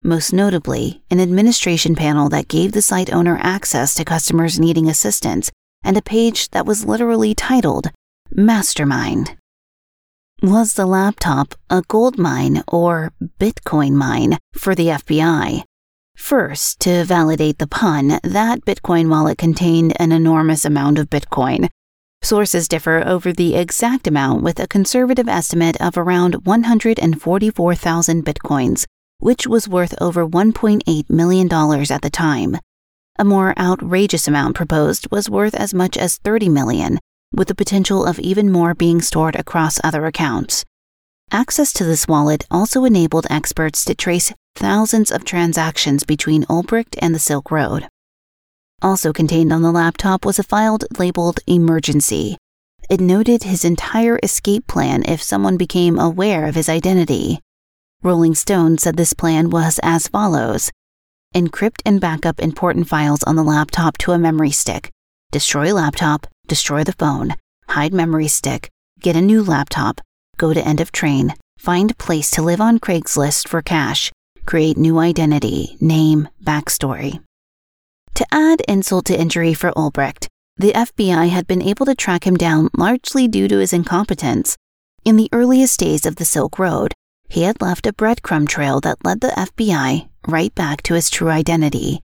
Most 0.03 0.31
notably, 0.31 1.03
an 1.11 1.19
administration 1.19 1.95
panel 1.95 2.29
that 2.29 2.47
gave 2.47 2.71
the 2.71 2.81
site 2.81 3.11
owner 3.11 3.37
access 3.41 3.93
to 3.95 4.05
customers 4.05 4.59
needing 4.59 4.87
assistance 4.87 5.51
and 5.83 5.97
a 5.97 6.01
page 6.01 6.49
that 6.49 6.65
was 6.65 6.85
literally 6.85 7.33
titled 7.33 7.91
Mastermind. 8.31 9.37
Was 10.41 10.73
the 10.73 10.85
laptop 10.85 11.53
a 11.69 11.83
gold 11.87 12.17
mine 12.17 12.63
or 12.67 13.13
Bitcoin 13.39 13.93
mine 13.93 14.37
for 14.53 14.73
the 14.73 14.87
FBI? 14.87 15.63
First, 16.15 16.79
to 16.81 17.03
validate 17.03 17.59
the 17.59 17.67
pun, 17.67 18.19
that 18.23 18.65
Bitcoin 18.65 19.09
wallet 19.09 19.37
contained 19.37 19.93
an 19.99 20.11
enormous 20.11 20.65
amount 20.65 20.97
of 20.99 21.09
Bitcoin. 21.09 21.67
Sources 22.23 22.67
differ 22.67 23.03
over 23.05 23.33
the 23.33 23.55
exact 23.55 24.07
amount, 24.07 24.43
with 24.43 24.59
a 24.59 24.67
conservative 24.67 25.27
estimate 25.27 25.81
of 25.81 25.97
around 25.97 26.45
144,000 26.45 28.25
Bitcoins, 28.25 28.85
which 29.19 29.47
was 29.47 29.67
worth 29.67 29.93
over 29.99 30.27
$1.8 30.27 31.09
million 31.09 31.45
at 31.91 32.01
the 32.01 32.09
time. 32.11 32.57
A 33.21 33.23
more 33.23 33.53
outrageous 33.55 34.27
amount 34.27 34.55
proposed 34.55 35.07
was 35.11 35.29
worth 35.29 35.53
as 35.53 35.75
much 35.75 35.95
as 35.95 36.17
30 36.17 36.49
million, 36.49 36.97
with 37.31 37.49
the 37.49 37.53
potential 37.53 38.03
of 38.03 38.17
even 38.17 38.51
more 38.51 38.73
being 38.73 38.99
stored 38.99 39.35
across 39.35 39.79
other 39.83 40.07
accounts. 40.07 40.65
Access 41.31 41.71
to 41.73 41.83
this 41.83 42.07
wallet 42.07 42.47
also 42.49 42.83
enabled 42.83 43.27
experts 43.29 43.85
to 43.85 43.93
trace 43.93 44.33
thousands 44.55 45.11
of 45.11 45.23
transactions 45.23 46.03
between 46.03 46.45
Ulbricht 46.45 46.95
and 46.97 47.13
the 47.13 47.19
Silk 47.19 47.51
Road. 47.51 47.87
Also 48.81 49.13
contained 49.13 49.53
on 49.53 49.61
the 49.61 49.71
laptop 49.71 50.25
was 50.25 50.39
a 50.39 50.43
file 50.43 50.79
labeled 50.97 51.41
Emergency. 51.45 52.39
It 52.89 52.99
noted 52.99 53.43
his 53.43 53.63
entire 53.63 54.19
escape 54.23 54.65
plan 54.65 55.03
if 55.07 55.21
someone 55.21 55.57
became 55.57 55.99
aware 55.99 56.47
of 56.47 56.55
his 56.55 56.67
identity. 56.67 57.39
Rolling 58.01 58.33
Stone 58.33 58.79
said 58.79 58.97
this 58.97 59.13
plan 59.13 59.51
was 59.51 59.79
as 59.83 60.07
follows 60.07 60.71
Encrypt 61.33 61.81
and 61.85 62.01
backup 62.01 62.41
important 62.41 62.89
files 62.89 63.23
on 63.23 63.37
the 63.37 63.43
laptop 63.43 63.97
to 63.99 64.11
a 64.11 64.17
memory 64.17 64.51
stick. 64.51 64.91
Destroy 65.31 65.73
laptop, 65.73 66.27
destroy 66.45 66.83
the 66.83 66.91
phone, 66.91 67.35
hide 67.69 67.93
memory 67.93 68.27
stick, 68.27 68.69
get 68.99 69.15
a 69.15 69.21
new 69.21 69.41
laptop, 69.41 70.01
go 70.35 70.53
to 70.53 70.67
end 70.67 70.81
of 70.81 70.91
train, 70.91 71.33
find 71.57 71.97
place 71.97 72.31
to 72.31 72.41
live 72.41 72.59
on 72.59 72.79
Craigslist 72.79 73.47
for 73.47 73.61
cash, 73.61 74.11
create 74.45 74.75
new 74.75 74.99
identity, 74.99 75.77
name, 75.79 76.27
backstory. 76.43 77.23
To 78.15 78.27
add 78.29 78.61
insult 78.67 79.05
to 79.05 79.17
injury 79.17 79.53
for 79.53 79.71
Ulbricht, 79.71 80.27
the 80.57 80.73
FBI 80.73 81.29
had 81.29 81.47
been 81.47 81.61
able 81.61 81.85
to 81.85 81.95
track 81.95 82.27
him 82.27 82.35
down 82.35 82.69
largely 82.75 83.29
due 83.29 83.47
to 83.47 83.59
his 83.59 83.71
incompetence. 83.71 84.57
In 85.05 85.15
the 85.15 85.29
earliest 85.31 85.79
days 85.79 86.05
of 86.05 86.17
the 86.17 86.25
Silk 86.25 86.59
Road, 86.59 86.93
he 87.29 87.43
had 87.43 87.61
left 87.61 87.87
a 87.87 87.93
breadcrumb 87.93 88.49
trail 88.49 88.81
that 88.81 89.05
led 89.05 89.21
the 89.21 89.29
FBI 89.29 90.10
right 90.27 90.53
back 90.55 90.81
to 90.83 90.93
his 90.93 91.09
true 91.09 91.29
identity. 91.29 92.01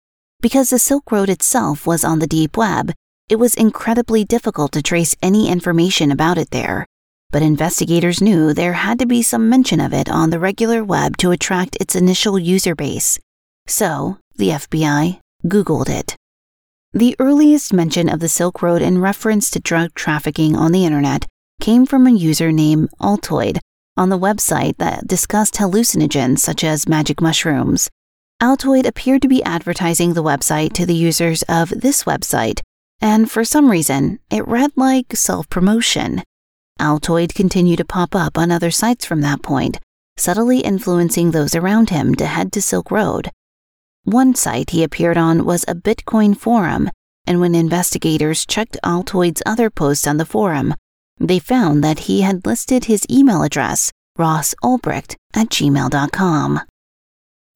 Because 0.40 0.70
the 0.70 0.78
Silk 0.78 1.12
Road 1.12 1.28
itself 1.28 1.86
was 1.86 2.04
on 2.04 2.18
the 2.18 2.26
deep 2.26 2.56
web, 2.56 2.92
it 3.28 3.36
was 3.36 3.54
incredibly 3.54 4.24
difficult 4.24 4.72
to 4.72 4.82
trace 4.82 5.16
any 5.22 5.48
information 5.48 6.10
about 6.10 6.38
it 6.38 6.50
there. 6.50 6.86
But 7.30 7.42
investigators 7.42 8.20
knew 8.20 8.52
there 8.52 8.72
had 8.72 8.98
to 8.98 9.06
be 9.06 9.22
some 9.22 9.48
mention 9.48 9.80
of 9.80 9.92
it 9.92 10.08
on 10.08 10.30
the 10.30 10.40
regular 10.40 10.82
web 10.82 11.16
to 11.18 11.30
attract 11.30 11.76
its 11.80 11.94
initial 11.94 12.38
user 12.38 12.74
base. 12.74 13.18
So, 13.66 14.18
the 14.36 14.48
FBI 14.48 15.20
Googled 15.46 15.88
it. 15.88 16.16
The 16.92 17.14
earliest 17.18 17.72
mention 17.72 18.08
of 18.08 18.20
the 18.20 18.28
Silk 18.28 18.62
Road 18.62 18.82
in 18.82 19.00
reference 19.00 19.48
to 19.50 19.60
drug 19.60 19.94
trafficking 19.94 20.56
on 20.56 20.72
the 20.72 20.84
internet 20.84 21.24
came 21.60 21.86
from 21.86 22.06
a 22.06 22.10
user 22.10 22.50
named 22.50 22.88
Altoid 23.00 23.58
on 23.96 24.08
the 24.08 24.18
website 24.18 24.76
that 24.78 25.06
discussed 25.06 25.54
hallucinogens 25.54 26.40
such 26.40 26.64
as 26.64 26.88
magic 26.88 27.20
mushrooms. 27.20 27.88
Altoid 28.42 28.86
appeared 28.86 29.20
to 29.20 29.28
be 29.28 29.42
advertising 29.42 30.14
the 30.14 30.22
website 30.22 30.72
to 30.72 30.86
the 30.86 30.94
users 30.94 31.42
of 31.42 31.68
this 31.68 32.04
website, 32.04 32.60
and 32.98 33.30
for 33.30 33.44
some 33.44 33.70
reason, 33.70 34.18
it 34.30 34.48
read 34.48 34.70
like 34.76 35.14
self 35.14 35.48
promotion. 35.50 36.22
Altoid 36.80 37.34
continued 37.34 37.76
to 37.76 37.84
pop 37.84 38.14
up 38.14 38.38
on 38.38 38.50
other 38.50 38.70
sites 38.70 39.04
from 39.04 39.20
that 39.20 39.42
point, 39.42 39.78
subtly 40.16 40.60
influencing 40.60 41.32
those 41.32 41.54
around 41.54 41.90
him 41.90 42.14
to 42.14 42.24
head 42.24 42.50
to 42.52 42.62
Silk 42.62 42.90
Road. 42.90 43.30
One 44.04 44.34
site 44.34 44.70
he 44.70 44.82
appeared 44.82 45.18
on 45.18 45.44
was 45.44 45.64
a 45.68 45.74
Bitcoin 45.74 46.34
forum, 46.34 46.90
and 47.26 47.40
when 47.40 47.54
investigators 47.54 48.46
checked 48.46 48.78
Altoid's 48.82 49.42
other 49.44 49.68
posts 49.68 50.06
on 50.06 50.16
the 50.16 50.24
forum, 50.24 50.74
they 51.18 51.38
found 51.38 51.84
that 51.84 52.00
he 52.00 52.22
had 52.22 52.46
listed 52.46 52.86
his 52.86 53.04
email 53.10 53.42
address, 53.42 53.92
Ross 54.16 54.54
rossulbricht 54.54 55.16
at 55.34 55.50
gmail.com. 55.50 56.60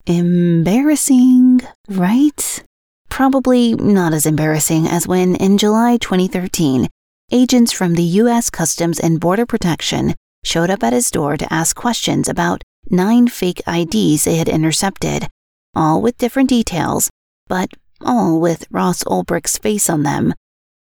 Embarrassing, 0.07 1.61
right? 1.89 2.63
Probably 3.09 3.73
not 3.73 4.13
as 4.13 4.27
embarrassing 4.27 4.85
as 4.85 5.07
when, 5.07 5.35
in 5.35 5.57
July 5.57 5.97
2013, 5.97 6.87
agents 7.31 7.71
from 7.71 7.95
the 7.95 8.03
U.S. 8.21 8.51
Customs 8.51 8.99
and 8.99 9.19
Border 9.19 9.47
Protection 9.47 10.13
showed 10.43 10.69
up 10.69 10.83
at 10.83 10.93
his 10.93 11.09
door 11.09 11.37
to 11.37 11.51
ask 11.51 11.75
questions 11.75 12.29
about 12.29 12.61
nine 12.87 13.27
fake 13.27 13.63
IDs 13.67 14.25
they 14.25 14.35
had 14.35 14.47
intercepted, 14.47 15.27
all 15.73 16.03
with 16.03 16.19
different 16.19 16.49
details, 16.49 17.09
but 17.47 17.71
all 17.99 18.39
with 18.39 18.67
Ross 18.69 19.03
Ulbricht's 19.05 19.57
face 19.57 19.89
on 19.89 20.03
them. 20.03 20.35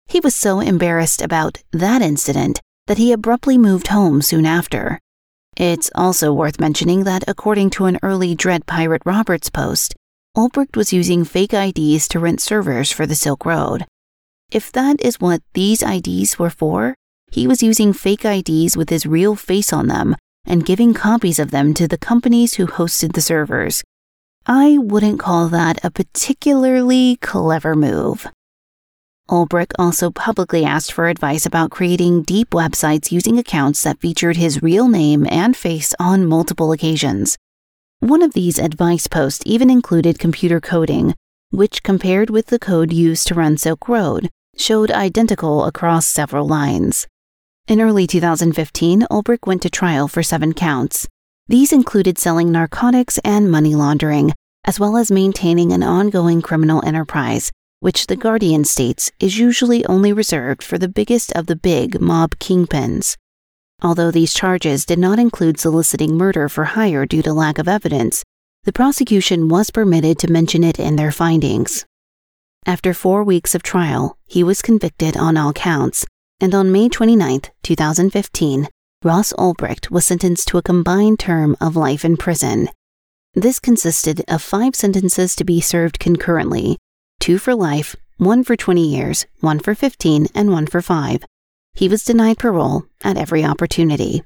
He 0.07 0.21
was 0.21 0.35
so 0.35 0.61
embarrassed 0.61 1.23
about 1.23 1.63
that 1.73 2.03
incident 2.03 2.61
that 2.87 2.99
he 2.99 3.13
abruptly 3.13 3.57
moved 3.57 3.87
home 3.87 4.21
soon 4.21 4.45
after. 4.45 4.99
It's 5.59 5.91
also 5.93 6.33
worth 6.33 6.61
mentioning 6.61 7.03
that 7.03 7.25
according 7.27 7.71
to 7.71 7.87
an 7.87 7.99
early 8.01 8.37
Dread 8.37 8.65
Pirate 8.67 9.03
Roberts 9.05 9.51
post, 9.51 9.93
Ulbricht 10.37 10.77
was 10.77 10.93
using 10.93 11.25
fake 11.25 11.53
IDs 11.53 12.07
to 12.09 12.21
rent 12.21 12.41
servers 12.41 12.93
for 12.93 13.07
the 13.07 13.17
Silk 13.17 13.45
Road. 13.45 13.85
If 14.53 14.71
that 14.71 15.01
is 15.01 15.19
what 15.19 15.43
these 15.55 15.83
IDs 15.83 16.39
were 16.39 16.49
for, 16.49 16.95
he 17.33 17.49
was 17.49 17.61
using 17.61 17.93
fake 17.93 18.25
IDs 18.25 18.77
with 18.77 18.89
his 18.89 19.05
real 19.05 19.35
face 19.35 19.73
on 19.73 19.89
them 19.89 20.15
and 20.47 20.65
giving 20.65 20.95
copies 20.95 21.41
of 21.41 21.51
them 21.51 21.75
to 21.75 21.89
the 21.89 21.99
companies 21.99 22.55
who 22.55 22.69
hosted 22.69 23.15
the 23.15 23.21
servers. 23.21 23.83
I 24.47 24.79
wouldn't 24.79 25.19
call 25.19 25.49
that 25.49 25.85
a 25.85 25.91
particularly 25.91 27.17
clever 27.17 27.75
move. 27.75 28.29
Ulbricht 29.31 29.73
also 29.79 30.11
publicly 30.11 30.65
asked 30.65 30.91
for 30.91 31.09
advice 31.09 31.45
about 31.45 31.71
creating 31.71 32.23
deep 32.23 32.51
websites 32.51 33.13
using 33.13 33.39
accounts 33.39 33.83
that 33.83 34.01
featured 34.01 34.37
his 34.39 34.63
real 34.63 34.89
name 34.89 35.27
and 35.31 35.55
face 35.55 35.95
on 35.99 36.25
multiple 36.25 36.73
occasions. 36.73 37.37
One 38.01 38.23
of 38.23 38.33
these 38.33 38.59
advice 38.59 39.07
posts 39.07 39.43
even 39.45 39.69
included 39.69 40.19
computer 40.19 40.61
coding, 40.61 41.15
which, 41.51 41.83
compared 41.83 42.31
with 42.31 42.47
the 42.47 42.59
code 42.59 42.91
used 42.93 43.27
to 43.29 43.35
run 43.35 43.59
Silk 43.59 43.87
Road, 43.87 44.31
showed 44.57 44.91
identical 44.91 45.65
across 45.65 46.07
several 46.07 46.47
lines. 46.47 47.07
In 47.67 47.83
early 47.83 48.07
2015, 48.07 49.03
Ulbricht 49.11 49.47
went 49.47 49.61
to 49.63 49.71
trial 49.71 50.09
for 50.09 50.23
seven 50.23 50.55
counts. 50.55 51.07
These 51.49 51.73
included 51.73 52.17
selling 52.17 52.51
narcotics 52.51 53.19
and 53.25 53.51
money 53.51 53.75
laundering, 53.75 54.33
as 54.65 54.81
well 54.81 54.97
as 54.97 55.11
maintaining 55.11 55.73
an 55.73 55.83
ongoing 55.83 56.41
criminal 56.41 56.83
enterprise 56.85 57.53
which 57.81 58.07
The 58.07 58.17
Guardian 58.17 58.65
states 58.65 59.11
is 59.21 59.39
usually 59.39 59.87
only 59.87 60.13
reserved 60.13 60.63
for 60.63 60.79
the 60.79 60.89
biggest 60.89 61.33
of 61.33 61.47
the 61.47 61.57
big 61.57 62.01
mob 62.01 62.37
kingpins. 62.39 63.17
Although 63.83 64.11
these 64.11 64.35
charges 64.35 64.85
did 64.85 64.99
not 64.99 65.21
include 65.21 65.61
soliciting 65.61 66.17
murder 66.17 66.49
for 66.49 66.65
hire 66.65 67.07
due 67.07 67.23
to 67.23 67.33
lack 67.33 67.59
of 67.59 67.69
evidence, 67.69 68.25
the 68.65 68.73
prosecution 68.73 69.49
was 69.49 69.71
permitted 69.71 70.19
to 70.19 70.33
mention 70.33 70.65
it 70.65 70.81
in 70.81 70.97
their 70.97 71.13
findings. 71.13 71.85
After 72.67 72.93
four 72.93 73.23
weeks 73.23 73.55
of 73.55 73.63
trial, 73.63 74.19
he 74.27 74.43
was 74.43 74.61
convicted 74.63 75.17
on 75.17 75.37
all 75.37 75.53
counts, 75.53 76.05
and 76.41 76.55
on 76.57 76.73
May 76.73 76.89
29, 76.89 77.43
2015, 77.63 78.69
Ross 79.05 79.33
Ulbricht 79.35 79.93
was 79.93 80.05
sentenced 80.05 80.49
to 80.49 80.59
a 80.59 80.63
combined 80.63 81.21
term 81.21 81.57
of 81.61 81.77
life 81.77 82.05
in 82.05 82.17
prison. 82.17 82.69
This 83.35 83.61
consisted 83.61 84.25
of 84.27 84.43
five 84.43 84.75
sentences 84.75 85.37
to 85.37 85.45
be 85.45 85.61
served 85.61 86.01
concurrently 86.01 86.78
two 87.21 87.39
for 87.39 87.55
life, 87.55 87.97
one 88.17 88.43
for 88.45 88.57
20 88.57 88.83
years, 88.83 89.27
one 89.41 89.59
for 89.59 89.75
15, 89.75 90.27
and 90.35 90.51
one 90.51 90.67
for 90.67 90.83
five. 90.83 91.25
He 91.75 91.89
was 91.89 92.05
denied 92.05 92.39
parole 92.39 92.85
at 93.05 93.17
every 93.17 93.45
opportunity. 93.45 94.23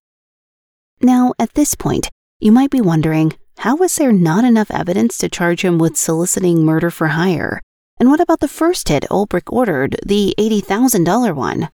Now, 1.00 1.34
at 1.38 1.54
this 1.54 1.74
point, 1.74 2.08
you 2.40 2.52
might 2.52 2.70
be 2.70 2.80
wondering 2.80 3.32
how 3.58 3.76
was 3.76 3.94
there 3.96 4.12
not 4.12 4.44
enough 4.44 4.70
evidence 4.70 5.18
to 5.18 5.28
charge 5.28 5.64
him 5.64 5.78
with 5.78 5.96
soliciting 5.96 6.64
murder 6.64 6.90
for 6.90 7.08
hire? 7.08 7.60
And 8.00 8.08
what 8.10 8.20
about 8.20 8.40
the 8.40 8.48
first 8.48 8.88
hit 8.88 9.04
Ulbricht 9.10 9.52
ordered, 9.52 9.96
the 10.04 10.34
$80,000 10.38 11.34
one? 11.34 11.68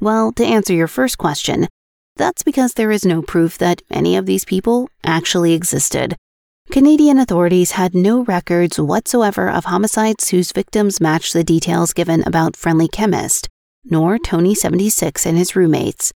Well, 0.00 0.32
to 0.32 0.44
answer 0.44 0.72
your 0.72 0.88
first 0.88 1.18
question, 1.18 1.68
that's 2.16 2.42
because 2.42 2.72
there 2.72 2.90
is 2.90 3.04
no 3.04 3.22
proof 3.22 3.58
that 3.58 3.82
any 3.90 4.16
of 4.16 4.26
these 4.26 4.44
people 4.44 4.88
actually 5.04 5.52
existed. 5.52 6.16
Canadian 6.70 7.18
authorities 7.18 7.72
had 7.72 7.94
no 7.94 8.24
records 8.24 8.80
whatsoever 8.80 9.48
of 9.48 9.66
homicides 9.66 10.30
whose 10.30 10.50
victims 10.50 11.00
matched 11.00 11.32
the 11.32 11.44
details 11.44 11.92
given 11.92 12.22
about 12.26 12.56
Friendly 12.56 12.88
Chemist, 12.88 13.48
nor 13.84 14.18
Tony 14.18 14.54
76 14.54 15.24
and 15.24 15.38
his 15.38 15.54
roommates. 15.54 16.12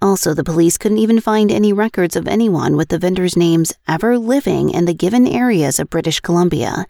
Also, 0.00 0.34
the 0.34 0.44
police 0.44 0.78
couldn't 0.78 0.98
even 0.98 1.20
find 1.20 1.50
any 1.50 1.72
records 1.72 2.14
of 2.14 2.28
anyone 2.28 2.76
with 2.76 2.88
the 2.90 2.98
vendors' 2.98 3.36
names 3.36 3.72
ever 3.88 4.18
living 4.18 4.70
in 4.70 4.84
the 4.84 4.94
given 4.94 5.26
areas 5.26 5.80
of 5.80 5.90
British 5.90 6.20
Columbia. 6.20 6.86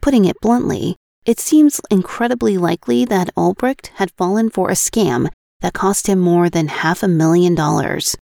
Putting 0.00 0.24
it 0.24 0.40
bluntly, 0.40 0.96
it 1.26 1.40
seems 1.40 1.80
incredibly 1.90 2.56
likely 2.56 3.04
that 3.04 3.34
Ulbricht 3.36 3.88
had 3.96 4.12
fallen 4.12 4.48
for 4.48 4.70
a 4.70 4.74
scam 4.74 5.28
that 5.60 5.74
cost 5.74 6.06
him 6.06 6.20
more 6.20 6.48
than 6.48 6.68
half 6.68 7.02
a 7.02 7.08
million 7.08 7.54
dollars. 7.54 8.16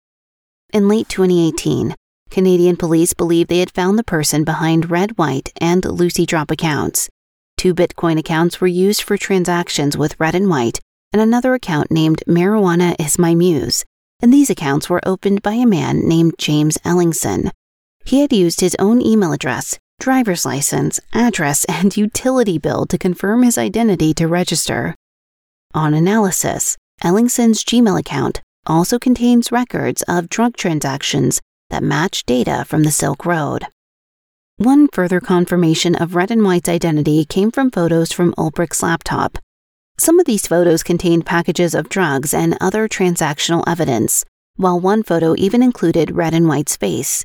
In 0.72 0.88
late 0.88 1.08
2018, 1.08 1.94
Canadian 2.34 2.76
police 2.76 3.14
believe 3.14 3.46
they 3.46 3.60
had 3.60 3.70
found 3.70 3.96
the 3.96 4.02
person 4.02 4.42
behind 4.42 4.90
Red 4.90 5.16
White 5.16 5.52
and 5.60 5.84
Lucy 5.84 6.26
Drop 6.26 6.50
accounts. 6.50 7.08
Two 7.56 7.72
Bitcoin 7.72 8.18
accounts 8.18 8.60
were 8.60 8.66
used 8.66 9.02
for 9.02 9.16
transactions 9.16 9.96
with 9.96 10.18
Red 10.18 10.34
and 10.34 10.50
White, 10.50 10.80
and 11.12 11.22
another 11.22 11.54
account 11.54 11.92
named 11.92 12.24
Marijuana 12.26 12.96
is 12.98 13.20
My 13.20 13.36
Muse, 13.36 13.84
and 14.20 14.32
these 14.32 14.50
accounts 14.50 14.90
were 14.90 15.00
opened 15.06 15.42
by 15.42 15.52
a 15.52 15.64
man 15.64 16.08
named 16.08 16.34
James 16.36 16.76
Ellingson. 16.78 17.52
He 18.04 18.18
had 18.22 18.32
used 18.32 18.58
his 18.58 18.74
own 18.80 19.00
email 19.00 19.32
address, 19.32 19.78
driver's 20.00 20.44
license, 20.44 20.98
address, 21.12 21.64
and 21.68 21.96
utility 21.96 22.58
bill 22.58 22.84
to 22.86 22.98
confirm 22.98 23.44
his 23.44 23.56
identity 23.56 24.12
to 24.14 24.26
register. 24.26 24.96
On 25.72 25.94
analysis, 25.94 26.76
Ellingson's 27.00 27.62
Gmail 27.62 28.00
account 28.00 28.42
also 28.66 28.98
contains 28.98 29.52
records 29.52 30.02
of 30.08 30.28
drug 30.28 30.56
transactions 30.56 31.40
that 31.70 31.82
match 31.82 32.24
data 32.24 32.64
from 32.66 32.82
the 32.82 32.90
Silk 32.90 33.24
Road. 33.24 33.66
One 34.56 34.88
further 34.88 35.20
confirmation 35.20 35.94
of 35.96 36.14
Red 36.14 36.30
and 36.30 36.44
White's 36.44 36.68
identity 36.68 37.24
came 37.24 37.50
from 37.50 37.70
photos 37.70 38.12
from 38.12 38.34
Ulbricht's 38.38 38.82
laptop. 38.82 39.38
Some 39.98 40.20
of 40.20 40.26
these 40.26 40.46
photos 40.46 40.82
contained 40.82 41.26
packages 41.26 41.74
of 41.74 41.88
drugs 41.88 42.32
and 42.32 42.56
other 42.60 42.88
transactional 42.88 43.64
evidence, 43.66 44.24
while 44.56 44.78
one 44.78 45.02
photo 45.02 45.34
even 45.36 45.62
included 45.62 46.14
Red 46.14 46.34
and 46.34 46.46
White's 46.46 46.76
face. 46.76 47.24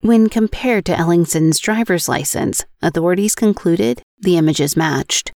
When 0.00 0.28
compared 0.28 0.84
to 0.86 0.96
Ellingson's 0.96 1.58
driver's 1.58 2.08
license, 2.08 2.64
authorities 2.82 3.34
concluded 3.34 4.02
the 4.18 4.36
images 4.36 4.76
matched. 4.76 5.32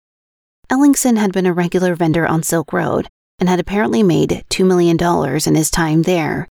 Ellingson 0.69 1.17
had 1.17 1.31
been 1.31 1.45
a 1.45 1.53
regular 1.53 1.95
vendor 1.95 2.25
on 2.25 2.41
Silk 2.41 2.73
Road 2.73 3.07
and 3.39 3.47
had 3.47 3.59
apparently 3.59 4.01
made 4.01 4.43
$2 4.49 4.65
million 4.65 4.97
in 5.45 5.55
his 5.55 5.69
time 5.69 6.01
there. 6.03 6.47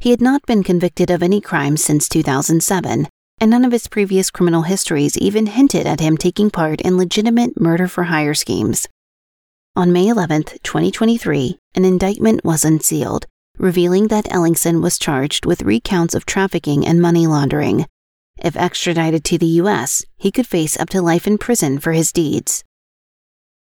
He 0.00 0.10
had 0.10 0.20
not 0.20 0.46
been 0.46 0.62
convicted 0.62 1.10
of 1.10 1.22
any 1.22 1.40
crime 1.40 1.76
since 1.76 2.08
2007, 2.08 3.08
and 3.38 3.50
none 3.50 3.64
of 3.64 3.72
his 3.72 3.88
previous 3.88 4.30
criminal 4.30 4.62
histories 4.62 5.16
even 5.18 5.46
hinted 5.46 5.86
at 5.86 6.00
him 6.00 6.16
taking 6.16 6.50
part 6.50 6.80
in 6.80 6.96
legitimate 6.96 7.60
murder 7.60 7.88
for 7.88 8.04
hire 8.04 8.34
schemes. 8.34 8.86
On 9.76 9.92
May 9.92 10.08
11, 10.08 10.44
2023, 10.62 11.58
an 11.74 11.84
indictment 11.84 12.44
was 12.44 12.64
unsealed, 12.64 13.26
revealing 13.58 14.08
that 14.08 14.26
Ellingson 14.26 14.82
was 14.82 14.98
charged 14.98 15.46
with 15.46 15.62
recounts 15.62 16.14
of 16.14 16.26
trafficking 16.26 16.86
and 16.86 17.02
money 17.02 17.26
laundering. 17.26 17.86
If 18.38 18.56
extradited 18.56 19.24
to 19.24 19.38
the 19.38 19.60
US, 19.62 20.04
he 20.16 20.30
could 20.30 20.46
face 20.46 20.78
up 20.78 20.90
to 20.90 21.02
life 21.02 21.26
in 21.26 21.38
prison 21.38 21.78
for 21.78 21.92
his 21.92 22.12
deeds. 22.12 22.62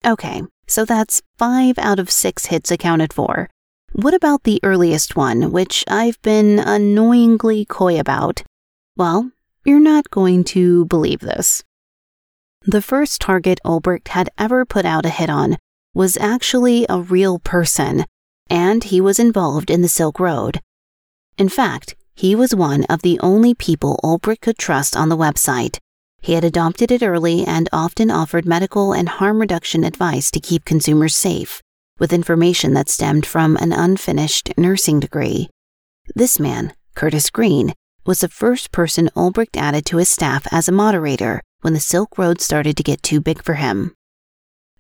Okay, 0.05 0.43
so 0.67 0.85
that's 0.85 1.21
five 1.37 1.77
out 1.77 1.99
of 1.99 2.11
six 2.11 2.47
hits 2.47 2.71
accounted 2.71 3.13
for. 3.13 3.49
What 3.97 4.13
about 4.13 4.43
the 4.43 4.59
earliest 4.61 5.15
one, 5.15 5.53
which 5.53 5.85
I've 5.87 6.21
been 6.21 6.59
annoyingly 6.59 7.63
coy 7.63 7.97
about? 7.97 8.43
Well, 8.97 9.31
you're 9.63 9.79
not 9.79 10.11
going 10.11 10.43
to 10.55 10.83
believe 10.87 11.21
this. 11.21 11.63
The 12.63 12.81
first 12.81 13.21
target 13.21 13.61
Ulbricht 13.63 14.09
had 14.09 14.29
ever 14.37 14.65
put 14.65 14.83
out 14.83 15.05
a 15.05 15.09
hit 15.09 15.29
on 15.29 15.55
was 15.93 16.17
actually 16.17 16.85
a 16.89 16.99
real 16.99 17.39
person, 17.39 18.03
and 18.49 18.83
he 18.83 18.99
was 18.99 19.17
involved 19.17 19.69
in 19.69 19.81
the 19.81 19.87
Silk 19.87 20.19
Road. 20.19 20.59
In 21.37 21.47
fact, 21.47 21.95
he 22.13 22.35
was 22.35 22.53
one 22.53 22.83
of 22.89 23.01
the 23.01 23.17
only 23.21 23.53
people 23.53 24.01
Ulbricht 24.03 24.41
could 24.41 24.57
trust 24.57 24.97
on 24.97 25.07
the 25.07 25.15
website. 25.15 25.77
He 26.21 26.33
had 26.33 26.43
adopted 26.43 26.91
it 26.91 27.01
early 27.01 27.45
and 27.45 27.69
often 27.71 28.11
offered 28.11 28.45
medical 28.45 28.91
and 28.91 29.07
harm 29.07 29.39
reduction 29.39 29.85
advice 29.85 30.29
to 30.31 30.41
keep 30.41 30.65
consumers 30.65 31.15
safe, 31.15 31.61
with 31.99 32.13
information 32.13 32.73
that 32.73 32.89
stemmed 32.89 33.25
from 33.25 33.55
an 33.57 33.71
unfinished 33.71 34.51
nursing 34.57 34.99
degree. 34.99 35.49
This 36.15 36.39
man, 36.39 36.73
Curtis 36.95 37.29
Green, 37.29 37.73
was 38.05 38.19
the 38.19 38.27
first 38.27 38.71
person 38.71 39.09
Ulbricht 39.15 39.57
added 39.57 39.85
to 39.87 39.97
his 39.97 40.09
staff 40.09 40.45
as 40.51 40.67
a 40.67 40.71
moderator 40.71 41.41
when 41.61 41.73
the 41.73 41.79
Silk 41.79 42.17
Road 42.17 42.41
started 42.41 42.77
to 42.77 42.83
get 42.83 43.01
too 43.01 43.19
big 43.19 43.41
for 43.41 43.55
him. 43.55 43.93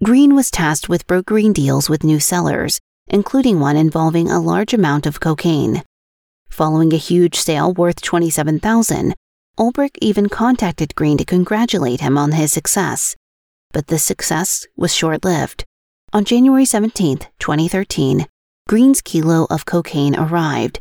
Green 0.03 0.35
was 0.35 0.51
tasked 0.51 0.89
with 0.89 1.07
brokering 1.07 1.53
deals 1.53 1.89
with 1.89 2.03
new 2.03 2.19
sellers, 2.19 2.79
including 3.07 3.59
one 3.59 3.77
involving 3.77 4.29
a 4.29 4.39
large 4.39 4.73
amount 4.73 5.05
of 5.05 5.19
cocaine. 5.19 5.83
Following 6.49 6.93
a 6.93 6.97
huge 6.97 7.37
sale 7.37 7.73
worth 7.73 8.01
27,000, 8.01 9.15
Ulbricht 9.57 9.97
even 10.01 10.29
contacted 10.29 10.95
Green 10.95 11.17
to 11.17 11.25
congratulate 11.25 12.01
him 12.01 12.17
on 12.17 12.33
his 12.33 12.51
success. 12.51 13.15
But 13.71 13.87
the 13.87 13.99
success 13.99 14.67
was 14.75 14.93
short-lived. 14.93 15.63
On 16.15 16.23
January 16.23 16.63
17, 16.63 17.17
2013, 17.39 18.25
Green's 18.69 19.01
kilo 19.01 19.47
of 19.49 19.65
cocaine 19.65 20.15
arrived 20.15 20.79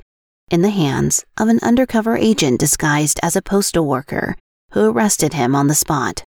in 0.48 0.62
the 0.62 0.70
hands 0.70 1.24
of 1.36 1.48
an 1.48 1.58
undercover 1.60 2.16
agent 2.16 2.60
disguised 2.60 3.18
as 3.20 3.34
a 3.34 3.42
postal 3.42 3.84
worker 3.84 4.36
who 4.70 4.88
arrested 4.88 5.32
him 5.32 5.56
on 5.56 5.66
the 5.66 5.74
spot. 5.74 6.22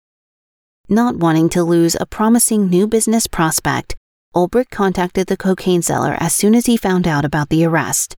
Not 0.88 1.16
wanting 1.16 1.50
to 1.50 1.62
lose 1.62 1.94
a 2.00 2.06
promising 2.06 2.70
new 2.70 2.86
business 2.86 3.26
prospect, 3.26 3.94
Ulbricht 4.34 4.70
contacted 4.70 5.26
the 5.26 5.36
cocaine 5.36 5.82
seller 5.82 6.16
as 6.18 6.32
soon 6.32 6.54
as 6.54 6.64
he 6.64 6.78
found 6.78 7.06
out 7.06 7.26
about 7.26 7.50
the 7.50 7.66
arrest. 7.66 8.16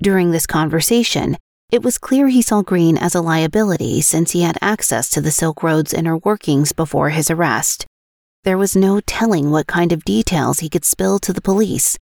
During 0.00 0.30
this 0.30 0.46
conversation, 0.46 1.36
it 1.72 1.82
was 1.82 1.98
clear 1.98 2.28
he 2.28 2.42
saw 2.42 2.62
Green 2.62 2.96
as 2.96 3.16
a 3.16 3.20
liability 3.20 4.00
since 4.00 4.30
he 4.30 4.42
had 4.42 4.56
access 4.62 5.10
to 5.10 5.20
the 5.20 5.32
Silk 5.32 5.64
Road's 5.64 5.92
inner 5.92 6.16
workings 6.16 6.72
before 6.72 7.10
his 7.10 7.28
arrest. 7.28 7.86
There 8.44 8.58
was 8.58 8.74
no 8.74 9.00
telling 9.00 9.50
what 9.50 9.66
kind 9.66 9.92
of 9.92 10.04
details 10.04 10.60
he 10.60 10.68
could 10.68 10.84
spill 10.84 11.18
to 11.20 11.32
the 11.32 11.40
police. 11.40 11.96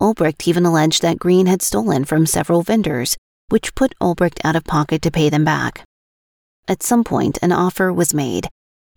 Ulbricht 0.00 0.46
even 0.48 0.66
alleged 0.66 1.02
that 1.02 1.18
Green 1.18 1.46
had 1.46 1.62
stolen 1.62 2.04
from 2.04 2.26
several 2.26 2.62
vendors, 2.62 3.16
which 3.48 3.74
put 3.74 3.94
Ulbricht 4.00 4.40
out 4.44 4.56
of 4.56 4.64
pocket 4.64 5.02
to 5.02 5.10
pay 5.10 5.28
them 5.28 5.44
back. 5.44 5.84
At 6.66 6.82
some 6.82 7.04
point, 7.04 7.38
an 7.42 7.52
offer 7.52 7.92
was 7.92 8.12
made 8.12 8.48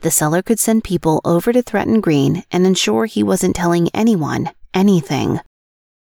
the 0.02 0.12
seller 0.12 0.42
could 0.42 0.60
send 0.60 0.84
people 0.84 1.22
over 1.24 1.54
to 1.54 1.62
threaten 1.62 2.02
Green 2.02 2.44
and 2.52 2.66
ensure 2.66 3.06
he 3.06 3.22
wasn't 3.22 3.56
telling 3.56 3.90
anyone 3.94 4.50
anything. 4.74 5.40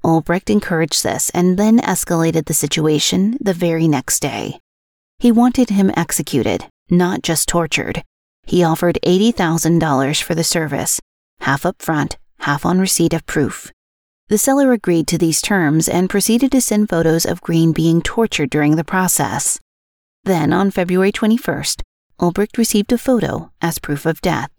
Ulbricht 0.04 0.50
encouraged 0.50 1.02
this 1.02 1.30
and 1.30 1.58
then 1.58 1.78
escalated 1.78 2.46
the 2.46 2.54
situation 2.54 3.38
the 3.40 3.54
very 3.54 3.88
next 3.88 4.20
day. 4.20 4.60
He 5.18 5.32
wanted 5.32 5.70
him 5.70 5.90
executed, 5.96 6.66
not 6.90 7.22
just 7.22 7.48
tortured. 7.48 8.02
He 8.48 8.64
offered 8.64 8.98
$80,000 9.04 10.22
for 10.22 10.34
the 10.34 10.42
service, 10.42 11.00
half 11.40 11.66
up 11.66 11.82
front, 11.82 12.16
half 12.40 12.64
on 12.64 12.80
receipt 12.80 13.12
of 13.12 13.26
proof. 13.26 13.70
The 14.28 14.38
seller 14.38 14.72
agreed 14.72 15.06
to 15.08 15.18
these 15.18 15.42
terms 15.42 15.86
and 15.86 16.08
proceeded 16.08 16.50
to 16.52 16.62
send 16.62 16.88
photos 16.88 17.26
of 17.26 17.42
Green 17.42 17.72
being 17.72 18.00
tortured 18.00 18.48
during 18.48 18.76
the 18.76 18.84
process. 18.84 19.60
Then, 20.24 20.54
on 20.54 20.70
February 20.70 21.12
21st, 21.12 21.82
Ulbricht 22.18 22.56
received 22.56 22.90
a 22.90 22.96
photo 22.96 23.52
as 23.60 23.78
proof 23.78 24.06
of 24.06 24.22
death. 24.22 24.50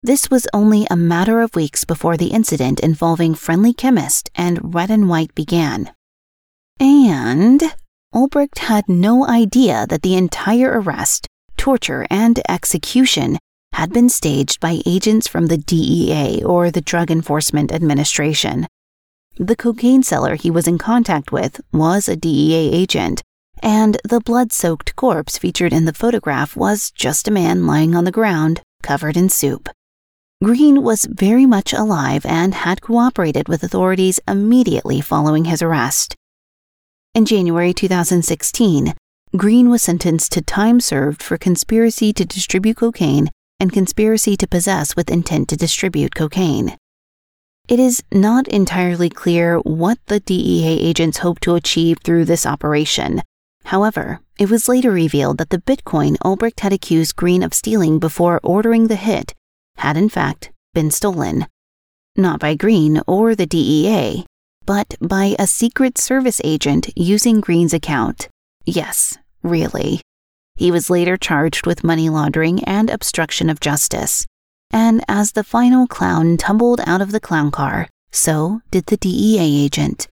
This 0.00 0.30
was 0.30 0.46
only 0.52 0.86
a 0.88 0.96
matter 0.96 1.40
of 1.40 1.56
weeks 1.56 1.84
before 1.84 2.16
the 2.16 2.28
incident 2.28 2.78
involving 2.78 3.34
Friendly 3.34 3.72
Chemist 3.72 4.30
and 4.36 4.72
Red 4.72 4.92
and 4.92 5.08
White 5.08 5.34
began. 5.34 5.92
And 6.78 7.60
Ulbricht 8.14 8.58
had 8.58 8.88
no 8.88 9.26
idea 9.26 9.88
that 9.88 10.02
the 10.02 10.14
entire 10.14 10.80
arrest, 10.80 11.26
torture, 11.64 12.06
and 12.10 12.42
execution 12.46 13.38
had 13.72 13.90
been 13.90 14.10
staged 14.10 14.60
by 14.60 14.82
agents 14.84 15.26
from 15.26 15.46
the 15.46 15.56
DEA 15.56 16.44
or 16.44 16.70
the 16.70 16.82
Drug 16.82 17.10
Enforcement 17.10 17.72
Administration. 17.72 18.66
The 19.38 19.56
cocaine 19.56 20.02
seller 20.02 20.34
he 20.34 20.50
was 20.50 20.68
in 20.68 20.76
contact 20.76 21.32
with 21.32 21.62
was 21.72 22.06
a 22.06 22.16
DEA 22.16 22.70
agent, 22.70 23.22
and 23.62 23.96
the 24.04 24.20
blood 24.20 24.52
soaked 24.52 24.94
corpse 24.94 25.38
featured 25.38 25.72
in 25.72 25.86
the 25.86 25.94
photograph 25.94 26.54
was 26.54 26.90
just 26.90 27.28
a 27.28 27.30
man 27.30 27.66
lying 27.66 27.94
on 27.94 28.04
the 28.04 28.18
ground, 28.20 28.60
covered 28.82 29.16
in 29.16 29.30
soup. 29.30 29.70
Green 30.42 30.82
was 30.82 31.06
very 31.06 31.46
much 31.46 31.72
alive 31.72 32.26
and 32.26 32.52
had 32.52 32.82
cooperated 32.82 33.48
with 33.48 33.62
authorities 33.62 34.20
immediately 34.28 35.00
following 35.00 35.46
his 35.46 35.62
arrest. 35.62 36.14
In 37.14 37.24
January 37.24 37.72
2016, 37.72 38.92
Green 39.36 39.68
was 39.68 39.82
sentenced 39.82 40.32
to 40.32 40.42
time 40.42 40.80
served 40.80 41.22
for 41.22 41.36
conspiracy 41.36 42.12
to 42.12 42.24
distribute 42.24 42.76
cocaine 42.76 43.30
and 43.58 43.72
conspiracy 43.72 44.36
to 44.36 44.46
possess 44.46 44.94
with 44.94 45.10
intent 45.10 45.48
to 45.48 45.56
distribute 45.56 46.14
cocaine. 46.14 46.76
It 47.68 47.80
is 47.80 48.02
not 48.12 48.46
entirely 48.48 49.10
clear 49.10 49.58
what 49.58 49.98
the 50.06 50.20
DEA 50.20 50.78
agents 50.80 51.18
hoped 51.18 51.42
to 51.42 51.54
achieve 51.54 51.98
through 52.04 52.26
this 52.26 52.46
operation, 52.46 53.22
However, 53.64 54.20
it 54.38 54.50
was 54.50 54.68
later 54.68 54.90
revealed 54.90 55.38
that 55.38 55.50
the 55.50 55.58
Bitcoin 55.58 56.16
Ulbricht 56.24 56.60
had 56.60 56.72
accused 56.72 57.16
Green 57.16 57.42
of 57.42 57.54
stealing 57.54 57.98
before 57.98 58.40
ordering 58.42 58.88
the 58.88 58.96
hit 58.96 59.34
had 59.76 59.96
in 59.96 60.08
fact 60.08 60.52
been 60.74 60.90
stolen. 60.90 61.46
Not 62.16 62.40
by 62.40 62.54
Green 62.54 63.00
or 63.06 63.34
the 63.34 63.46
DEA, 63.46 64.24
but 64.66 64.94
by 65.00 65.34
a 65.38 65.46
Secret 65.46 65.98
Service 65.98 66.40
agent 66.44 66.90
using 66.94 67.40
Green's 67.40 67.74
account. 67.74 68.28
Yes, 68.66 69.18
really. 69.44 70.00
He 70.56 70.72
was 70.72 70.90
later 70.90 71.16
charged 71.16 71.66
with 71.66 71.84
money 71.84 72.08
laundering 72.08 72.64
and 72.64 72.90
obstruction 72.90 73.48
of 73.48 73.60
justice. 73.60 74.26
And 74.72 75.04
as 75.06 75.32
the 75.32 75.44
final 75.44 75.86
clown 75.86 76.36
tumbled 76.36 76.80
out 76.86 77.00
of 77.00 77.12
the 77.12 77.20
clown 77.20 77.50
car, 77.50 77.88
so 78.10 78.60
did 78.70 78.86
the 78.86 78.96
DEA 78.96 79.64
agent. 79.64 80.08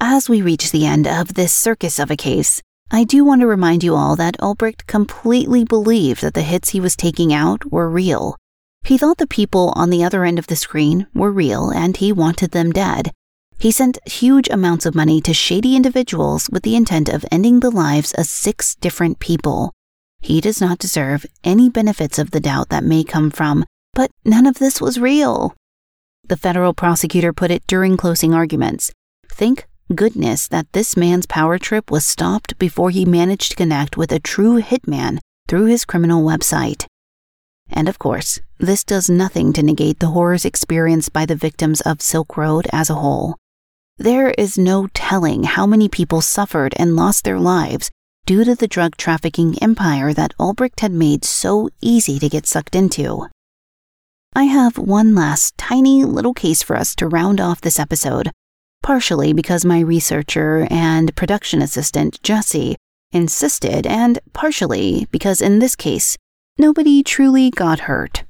As 0.00 0.28
we 0.28 0.42
reach 0.42 0.70
the 0.70 0.86
end 0.86 1.06
of 1.06 1.34
this 1.34 1.52
circus 1.52 1.98
of 1.98 2.10
a 2.10 2.16
case, 2.16 2.62
I 2.90 3.04
do 3.04 3.24
want 3.24 3.40
to 3.42 3.46
remind 3.46 3.84
you 3.84 3.94
all 3.94 4.16
that 4.16 4.38
Ulbricht 4.38 4.86
completely 4.86 5.64
believed 5.64 6.22
that 6.22 6.34
the 6.34 6.42
hits 6.42 6.70
he 6.70 6.80
was 6.80 6.96
taking 6.96 7.32
out 7.34 7.70
were 7.70 7.90
real. 7.90 8.36
He 8.84 8.96
thought 8.96 9.18
the 9.18 9.26
people 9.26 9.72
on 9.76 9.90
the 9.90 10.02
other 10.02 10.24
end 10.24 10.38
of 10.38 10.46
the 10.46 10.56
screen 10.56 11.06
were 11.14 11.30
real 11.30 11.70
and 11.70 11.96
he 11.96 12.12
wanted 12.12 12.52
them 12.52 12.72
dead. 12.72 13.10
He 13.60 13.72
sent 13.72 13.98
huge 14.08 14.48
amounts 14.50 14.86
of 14.86 14.94
money 14.94 15.20
to 15.22 15.34
shady 15.34 15.74
individuals 15.74 16.48
with 16.48 16.62
the 16.62 16.76
intent 16.76 17.08
of 17.08 17.24
ending 17.32 17.58
the 17.58 17.72
lives 17.72 18.12
of 18.12 18.26
six 18.26 18.76
different 18.76 19.18
people. 19.18 19.72
He 20.20 20.40
does 20.40 20.60
not 20.60 20.78
deserve 20.78 21.26
any 21.42 21.68
benefits 21.68 22.20
of 22.20 22.30
the 22.30 22.38
doubt 22.38 22.68
that 22.68 22.84
may 22.84 23.02
come 23.02 23.30
from, 23.30 23.64
but 23.94 24.12
none 24.24 24.46
of 24.46 24.60
this 24.60 24.80
was 24.80 25.00
real. 25.00 25.56
The 26.28 26.36
federal 26.36 26.72
prosecutor 26.72 27.32
put 27.32 27.50
it 27.50 27.66
during 27.66 27.96
closing 27.96 28.32
arguments. 28.32 28.92
Think 29.28 29.66
goodness 29.92 30.46
that 30.48 30.72
this 30.72 30.96
man's 30.96 31.26
power 31.26 31.58
trip 31.58 31.90
was 31.90 32.06
stopped 32.06 32.58
before 32.60 32.90
he 32.90 33.04
managed 33.04 33.50
to 33.50 33.56
connect 33.56 33.96
with 33.96 34.12
a 34.12 34.20
true 34.20 34.62
hitman 34.62 35.18
through 35.48 35.64
his 35.64 35.84
criminal 35.84 36.22
website. 36.22 36.86
And 37.70 37.88
of 37.88 37.98
course, 37.98 38.40
this 38.58 38.84
does 38.84 39.10
nothing 39.10 39.52
to 39.54 39.64
negate 39.64 39.98
the 39.98 40.08
horrors 40.08 40.44
experienced 40.44 41.12
by 41.12 41.26
the 41.26 41.34
victims 41.34 41.80
of 41.80 42.02
Silk 42.02 42.36
Road 42.36 42.68
as 42.72 42.88
a 42.88 42.94
whole. 42.94 43.36
There 43.98 44.30
is 44.30 44.56
no 44.56 44.86
telling 44.94 45.42
how 45.42 45.66
many 45.66 45.88
people 45.88 46.20
suffered 46.20 46.72
and 46.76 46.96
lost 46.96 47.24
their 47.24 47.38
lives 47.38 47.90
due 48.26 48.44
to 48.44 48.54
the 48.54 48.68
drug 48.68 48.96
trafficking 48.96 49.56
empire 49.62 50.14
that 50.14 50.34
Ulbricht 50.38 50.80
had 50.80 50.92
made 50.92 51.24
so 51.24 51.68
easy 51.80 52.18
to 52.18 52.28
get 52.28 52.46
sucked 52.46 52.74
into. 52.74 53.26
I 54.34 54.44
have 54.44 54.78
one 54.78 55.14
last 55.14 55.58
tiny 55.58 56.04
little 56.04 56.34
case 56.34 56.62
for 56.62 56.76
us 56.76 56.94
to 56.96 57.08
round 57.08 57.40
off 57.40 57.60
this 57.60 57.78
episode 57.78 58.30
partially 58.82 59.32
because 59.32 59.64
my 59.64 59.80
researcher 59.80 60.66
and 60.70 61.14
production 61.14 61.60
assistant, 61.60 62.22
Jesse, 62.22 62.76
insisted, 63.12 63.86
and 63.86 64.18
partially 64.32 65.06
because 65.10 65.42
in 65.42 65.58
this 65.58 65.76
case, 65.76 66.16
nobody 66.56 67.02
truly 67.02 67.50
got 67.50 67.80
hurt. 67.80 68.24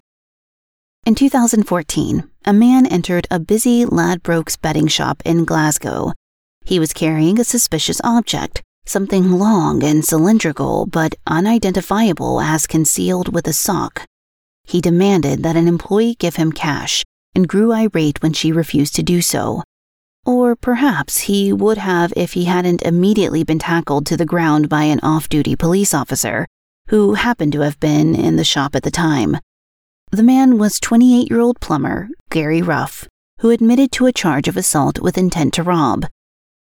In 1.07 1.15
2014, 1.15 2.29
a 2.49 2.53
man 2.55 2.87
entered 2.87 3.27
a 3.31 3.39
busy 3.39 3.85
Ladbrokes 3.85 4.59
betting 4.59 4.87
shop 4.87 5.21
in 5.27 5.45
Glasgow. 5.45 6.15
He 6.65 6.79
was 6.79 6.95
carrying 6.95 7.39
a 7.39 7.45
suspicious 7.45 8.01
object, 8.03 8.63
something 8.87 9.33
long 9.33 9.85
and 9.85 10.03
cylindrical 10.03 10.87
but 10.87 11.15
unidentifiable 11.27 12.41
as 12.41 12.67
concealed 12.67 13.35
with 13.35 13.47
a 13.47 13.53
sock. 13.53 14.07
He 14.65 14.81
demanded 14.81 15.43
that 15.43 15.57
an 15.57 15.69
employee 15.69 16.17
give 16.19 16.37
him 16.37 16.53
cash 16.53 17.05
and 17.35 17.47
grew 17.47 17.71
irate 17.71 18.23
when 18.23 18.33
she 18.33 18.51
refused 18.51 18.95
to 18.95 19.03
do 19.03 19.21
so. 19.21 19.63
Or 20.25 20.57
perhaps 20.57 21.19
he 21.29 21.53
would 21.53 21.77
have 21.77 22.15
if 22.17 22.33
he 22.33 22.47
hadn't 22.47 22.81
immediately 22.81 23.45
been 23.45 23.59
tackled 23.59 24.07
to 24.07 24.17
the 24.17 24.25
ground 24.25 24.71
by 24.71 24.85
an 24.85 25.01
off 25.03 25.29
duty 25.29 25.55
police 25.55 25.93
officer, 25.93 26.47
who 26.89 27.13
happened 27.13 27.53
to 27.53 27.61
have 27.61 27.79
been 27.79 28.15
in 28.15 28.37
the 28.37 28.43
shop 28.43 28.75
at 28.75 28.85
the 28.85 28.91
time. 28.91 29.37
The 30.11 30.23
man 30.23 30.57
was 30.57 30.81
28 30.81 31.29
year 31.29 31.39
old 31.39 31.61
plumber 31.61 32.09
Gary 32.31 32.63
Ruff, 32.63 33.07
who 33.41 33.51
admitted 33.51 33.93
to 33.93 34.07
a 34.07 34.13
charge 34.13 34.49
of 34.49 34.57
assault 34.57 35.01
with 35.01 35.19
intent 35.19 35.53
to 35.55 35.63
rob. 35.63 36.07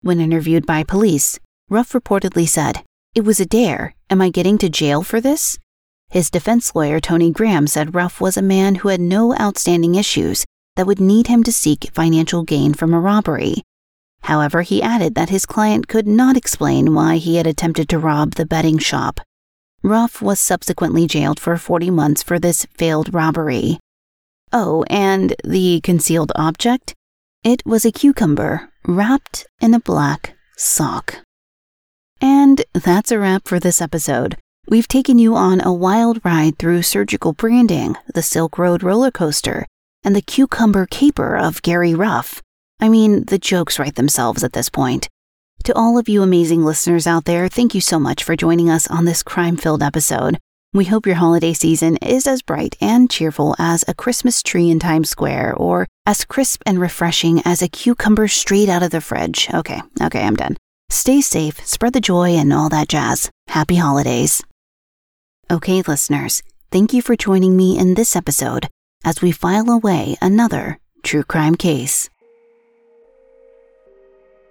When 0.01 0.19
interviewed 0.19 0.65
by 0.65 0.83
police, 0.83 1.39
Ruff 1.69 1.91
reportedly 1.91 2.47
said, 2.49 2.83
It 3.13 3.23
was 3.23 3.39
a 3.39 3.45
dare. 3.45 3.93
Am 4.09 4.19
I 4.19 4.31
getting 4.31 4.57
to 4.57 4.69
jail 4.69 5.03
for 5.03 5.21
this? 5.21 5.59
His 6.09 6.31
defense 6.31 6.73
lawyer, 6.73 6.99
Tony 6.99 7.29
Graham, 7.29 7.67
said 7.67 7.93
Ruff 7.93 8.19
was 8.19 8.35
a 8.35 8.41
man 8.41 8.75
who 8.75 8.87
had 8.87 8.99
no 8.99 9.35
outstanding 9.35 9.93
issues 9.93 10.43
that 10.75 10.87
would 10.87 10.99
need 10.99 11.27
him 11.27 11.43
to 11.43 11.51
seek 11.51 11.91
financial 11.93 12.41
gain 12.41 12.73
from 12.73 12.95
a 12.95 12.99
robbery. 12.99 13.61
However, 14.23 14.63
he 14.63 14.81
added 14.81 15.13
that 15.13 15.29
his 15.29 15.45
client 15.45 15.87
could 15.87 16.07
not 16.07 16.35
explain 16.35 16.95
why 16.95 17.17
he 17.17 17.35
had 17.35 17.45
attempted 17.45 17.89
to 17.89 17.99
rob 17.99 18.33
the 18.33 18.45
betting 18.47 18.79
shop. 18.79 19.19
Ruff 19.85 20.19
was 20.19 20.39
subsequently 20.39 21.05
jailed 21.05 21.39
for 21.39 21.55
40 21.57 21.91
months 21.91 22.23
for 22.23 22.39
this 22.39 22.65
failed 22.73 23.13
robbery. 23.13 23.77
Oh, 24.51 24.83
and 24.89 25.35
the 25.43 25.79
concealed 25.81 26.31
object? 26.33 26.95
It 27.43 27.63
was 27.67 27.85
a 27.85 27.91
cucumber 27.91 28.69
wrapped 28.87 29.45
in 29.61 29.75
a 29.75 29.79
black 29.79 30.35
sock. 30.57 31.19
And 32.19 32.63
that's 32.73 33.11
a 33.11 33.19
wrap 33.19 33.47
for 33.47 33.59
this 33.59 33.79
episode. 33.79 34.37
We've 34.67 34.87
taken 34.87 35.19
you 35.19 35.35
on 35.35 35.61
a 35.61 35.71
wild 35.71 36.19
ride 36.25 36.57
through 36.57 36.81
surgical 36.81 37.33
branding, 37.33 37.95
the 38.11 38.23
Silk 38.23 38.57
Road 38.57 38.81
roller 38.81 39.11
coaster, 39.11 39.67
and 40.03 40.15
the 40.15 40.23
cucumber 40.23 40.87
caper 40.87 41.37
of 41.37 41.61
Gary 41.61 41.93
Ruff. 41.93 42.41
I 42.79 42.89
mean, 42.89 43.25
the 43.25 43.37
jokes 43.37 43.77
write 43.77 43.97
themselves 43.97 44.43
at 44.43 44.53
this 44.53 44.67
point. 44.67 45.09
To 45.65 45.75
all 45.75 45.97
of 45.97 46.07
you 46.07 46.21
amazing 46.21 46.63
listeners 46.63 47.07
out 47.07 47.25
there, 47.25 47.47
thank 47.47 47.73
you 47.73 47.81
so 47.81 47.97
much 47.97 48.23
for 48.23 48.35
joining 48.35 48.69
us 48.69 48.85
on 48.85 49.05
this 49.05 49.23
crime 49.23 49.57
filled 49.57 49.81
episode. 49.81 50.37
We 50.73 50.85
hope 50.85 51.07
your 51.07 51.15
holiday 51.15 51.53
season 51.53 51.97
is 52.03 52.27
as 52.27 52.43
bright 52.43 52.75
and 52.79 53.09
cheerful 53.09 53.55
as 53.57 53.83
a 53.87 53.95
Christmas 53.95 54.43
tree 54.43 54.69
in 54.69 54.77
Times 54.77 55.09
Square 55.09 55.55
or 55.55 55.87
as 56.05 56.23
crisp 56.23 56.61
and 56.67 56.79
refreshing 56.79 57.41
as 57.45 57.63
a 57.63 57.67
cucumber 57.67 58.27
straight 58.27 58.69
out 58.69 58.83
of 58.83 58.91
the 58.91 59.01
fridge. 59.01 59.49
Okay, 59.51 59.81
okay, 60.03 60.21
I'm 60.21 60.35
done. 60.35 60.55
Stay 60.91 61.19
safe, 61.19 61.65
spread 61.65 61.93
the 61.93 61.99
joy, 61.99 62.35
and 62.35 62.53
all 62.53 62.69
that 62.69 62.87
jazz. 62.87 63.31
Happy 63.47 63.77
holidays. 63.77 64.43
Okay, 65.49 65.81
listeners, 65.81 66.43
thank 66.69 66.93
you 66.93 67.01
for 67.01 67.15
joining 67.15 67.57
me 67.57 67.79
in 67.79 67.95
this 67.95 68.15
episode 68.15 68.69
as 69.03 69.19
we 69.23 69.31
file 69.31 69.71
away 69.71 70.15
another 70.21 70.77
true 71.01 71.23
crime 71.23 71.55
case. 71.55 72.07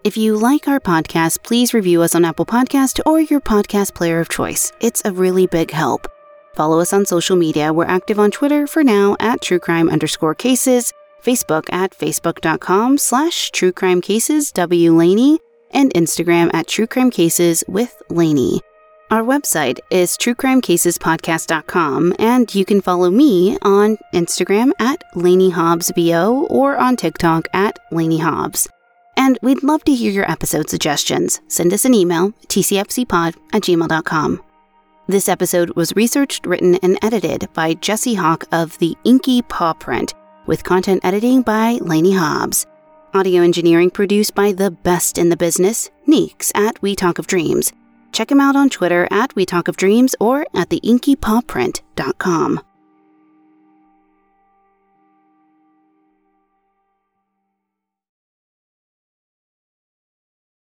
If 0.05 0.17
you 0.19 0.37
like 0.37 0.69
our 0.69 0.81
podcast, 0.81 1.43
please 1.45 1.73
review 1.73 2.03
us 2.03 2.15
on 2.15 2.27
Apple 2.27 2.45
Podcast 2.45 3.01
or 3.07 3.23
your 3.23 3.41
podcast 3.41 3.95
player 3.95 4.21
of 4.21 4.29
choice. 4.29 4.71
It's 4.79 5.01
a 5.07 5.13
really 5.13 5.47
big 5.47 5.71
help. 5.71 6.07
Follow 6.55 6.79
us 6.79 6.93
on 6.93 7.07
social 7.07 7.37
media. 7.37 7.73
We're 7.73 7.87
active 7.87 8.19
on 8.19 8.31
Twitter 8.31 8.67
for 8.67 8.85
now 8.85 9.17
at 9.19 9.41
true 9.41 9.59
crime 9.59 9.89
underscore 9.89 10.35
cases, 10.35 10.93
Facebook 11.25 11.73
at 11.73 11.97
facebook.com 11.97 12.99
slash 12.99 13.51
true 13.51 13.73
crime 13.73 14.03
cases 14.03 14.53
W 14.53 14.93
Lanie, 14.95 15.39
and 15.71 15.91
Instagram 15.95 16.53
at 16.53 16.67
true 16.67 16.87
crime 16.87 17.11
cases 17.11 17.65
with 17.67 18.03
Lanie. 18.11 18.61
Our 19.11 19.23
website 19.23 19.79
is 19.89 20.19
truecrimecasespodcast.com, 20.19 22.17
and 22.19 22.55
you 22.55 22.67
can 22.67 22.83
follow 22.83 23.11
me 23.11 23.57
on 23.63 23.97
Instagram 24.13 24.73
at 24.79 25.03
Lanie 25.15 25.49
Hobbs 25.49 25.91
BO 25.97 26.47
or 26.51 26.77
on 26.77 26.97
TikTok 26.97 27.49
at 27.55 27.79
Lanie 27.91 28.19
Hobbs. 28.19 28.69
And 29.17 29.39
we'd 29.43 29.63
love 29.63 29.85
to 29.85 29.95
hear 29.95 30.11
your 30.11 30.31
episode 30.31 30.69
suggestions. 30.69 31.41
Send 31.49 31.73
us 31.73 31.85
an 31.85 31.95
email, 31.95 32.31
tcfcpod 32.49 33.37
at 33.53 33.63
gmail.com. 33.63 34.43
This 35.07 35.29
episode 35.29 35.77
was 35.77 35.95
researched, 35.95 36.47
written, 36.47 36.77
and 36.77 36.99
edited 37.03 37.49
by 37.53 37.75
Jesse 37.75 38.15
Hawke 38.15 38.47
of 38.53 38.79
the 38.79 38.97
Inky 39.05 39.43
Paw 39.43 39.75
Print, 39.75 40.15
with 40.47 40.65
content 40.65 41.05
editing 41.05 41.43
by 41.43 41.79
Lanie 41.83 42.17
Hobbs. 42.17 42.67
Audio 43.13 43.43
engineering 43.43 43.91
produced 43.91 44.35
by 44.35 44.53
the 44.53 44.71
best 44.71 45.19
in 45.19 45.29
the 45.29 45.37
business, 45.37 45.91
Neeks 46.07 46.51
at 46.55 46.81
We 46.83 46.97
Talk 46.97 47.19
of 47.19 47.27
Dreams. 47.27 47.73
Check 48.13 48.33
him 48.33 48.41
out 48.41 48.57
on 48.57 48.71
Twitter 48.71 49.07
at 49.11 49.37
We 49.37 49.45
Talk 49.45 49.69
of 49.69 49.77
Dreams 49.77 50.17
or 50.19 50.47
at 50.55 50.71
theinkypawprint.com. 50.71 52.61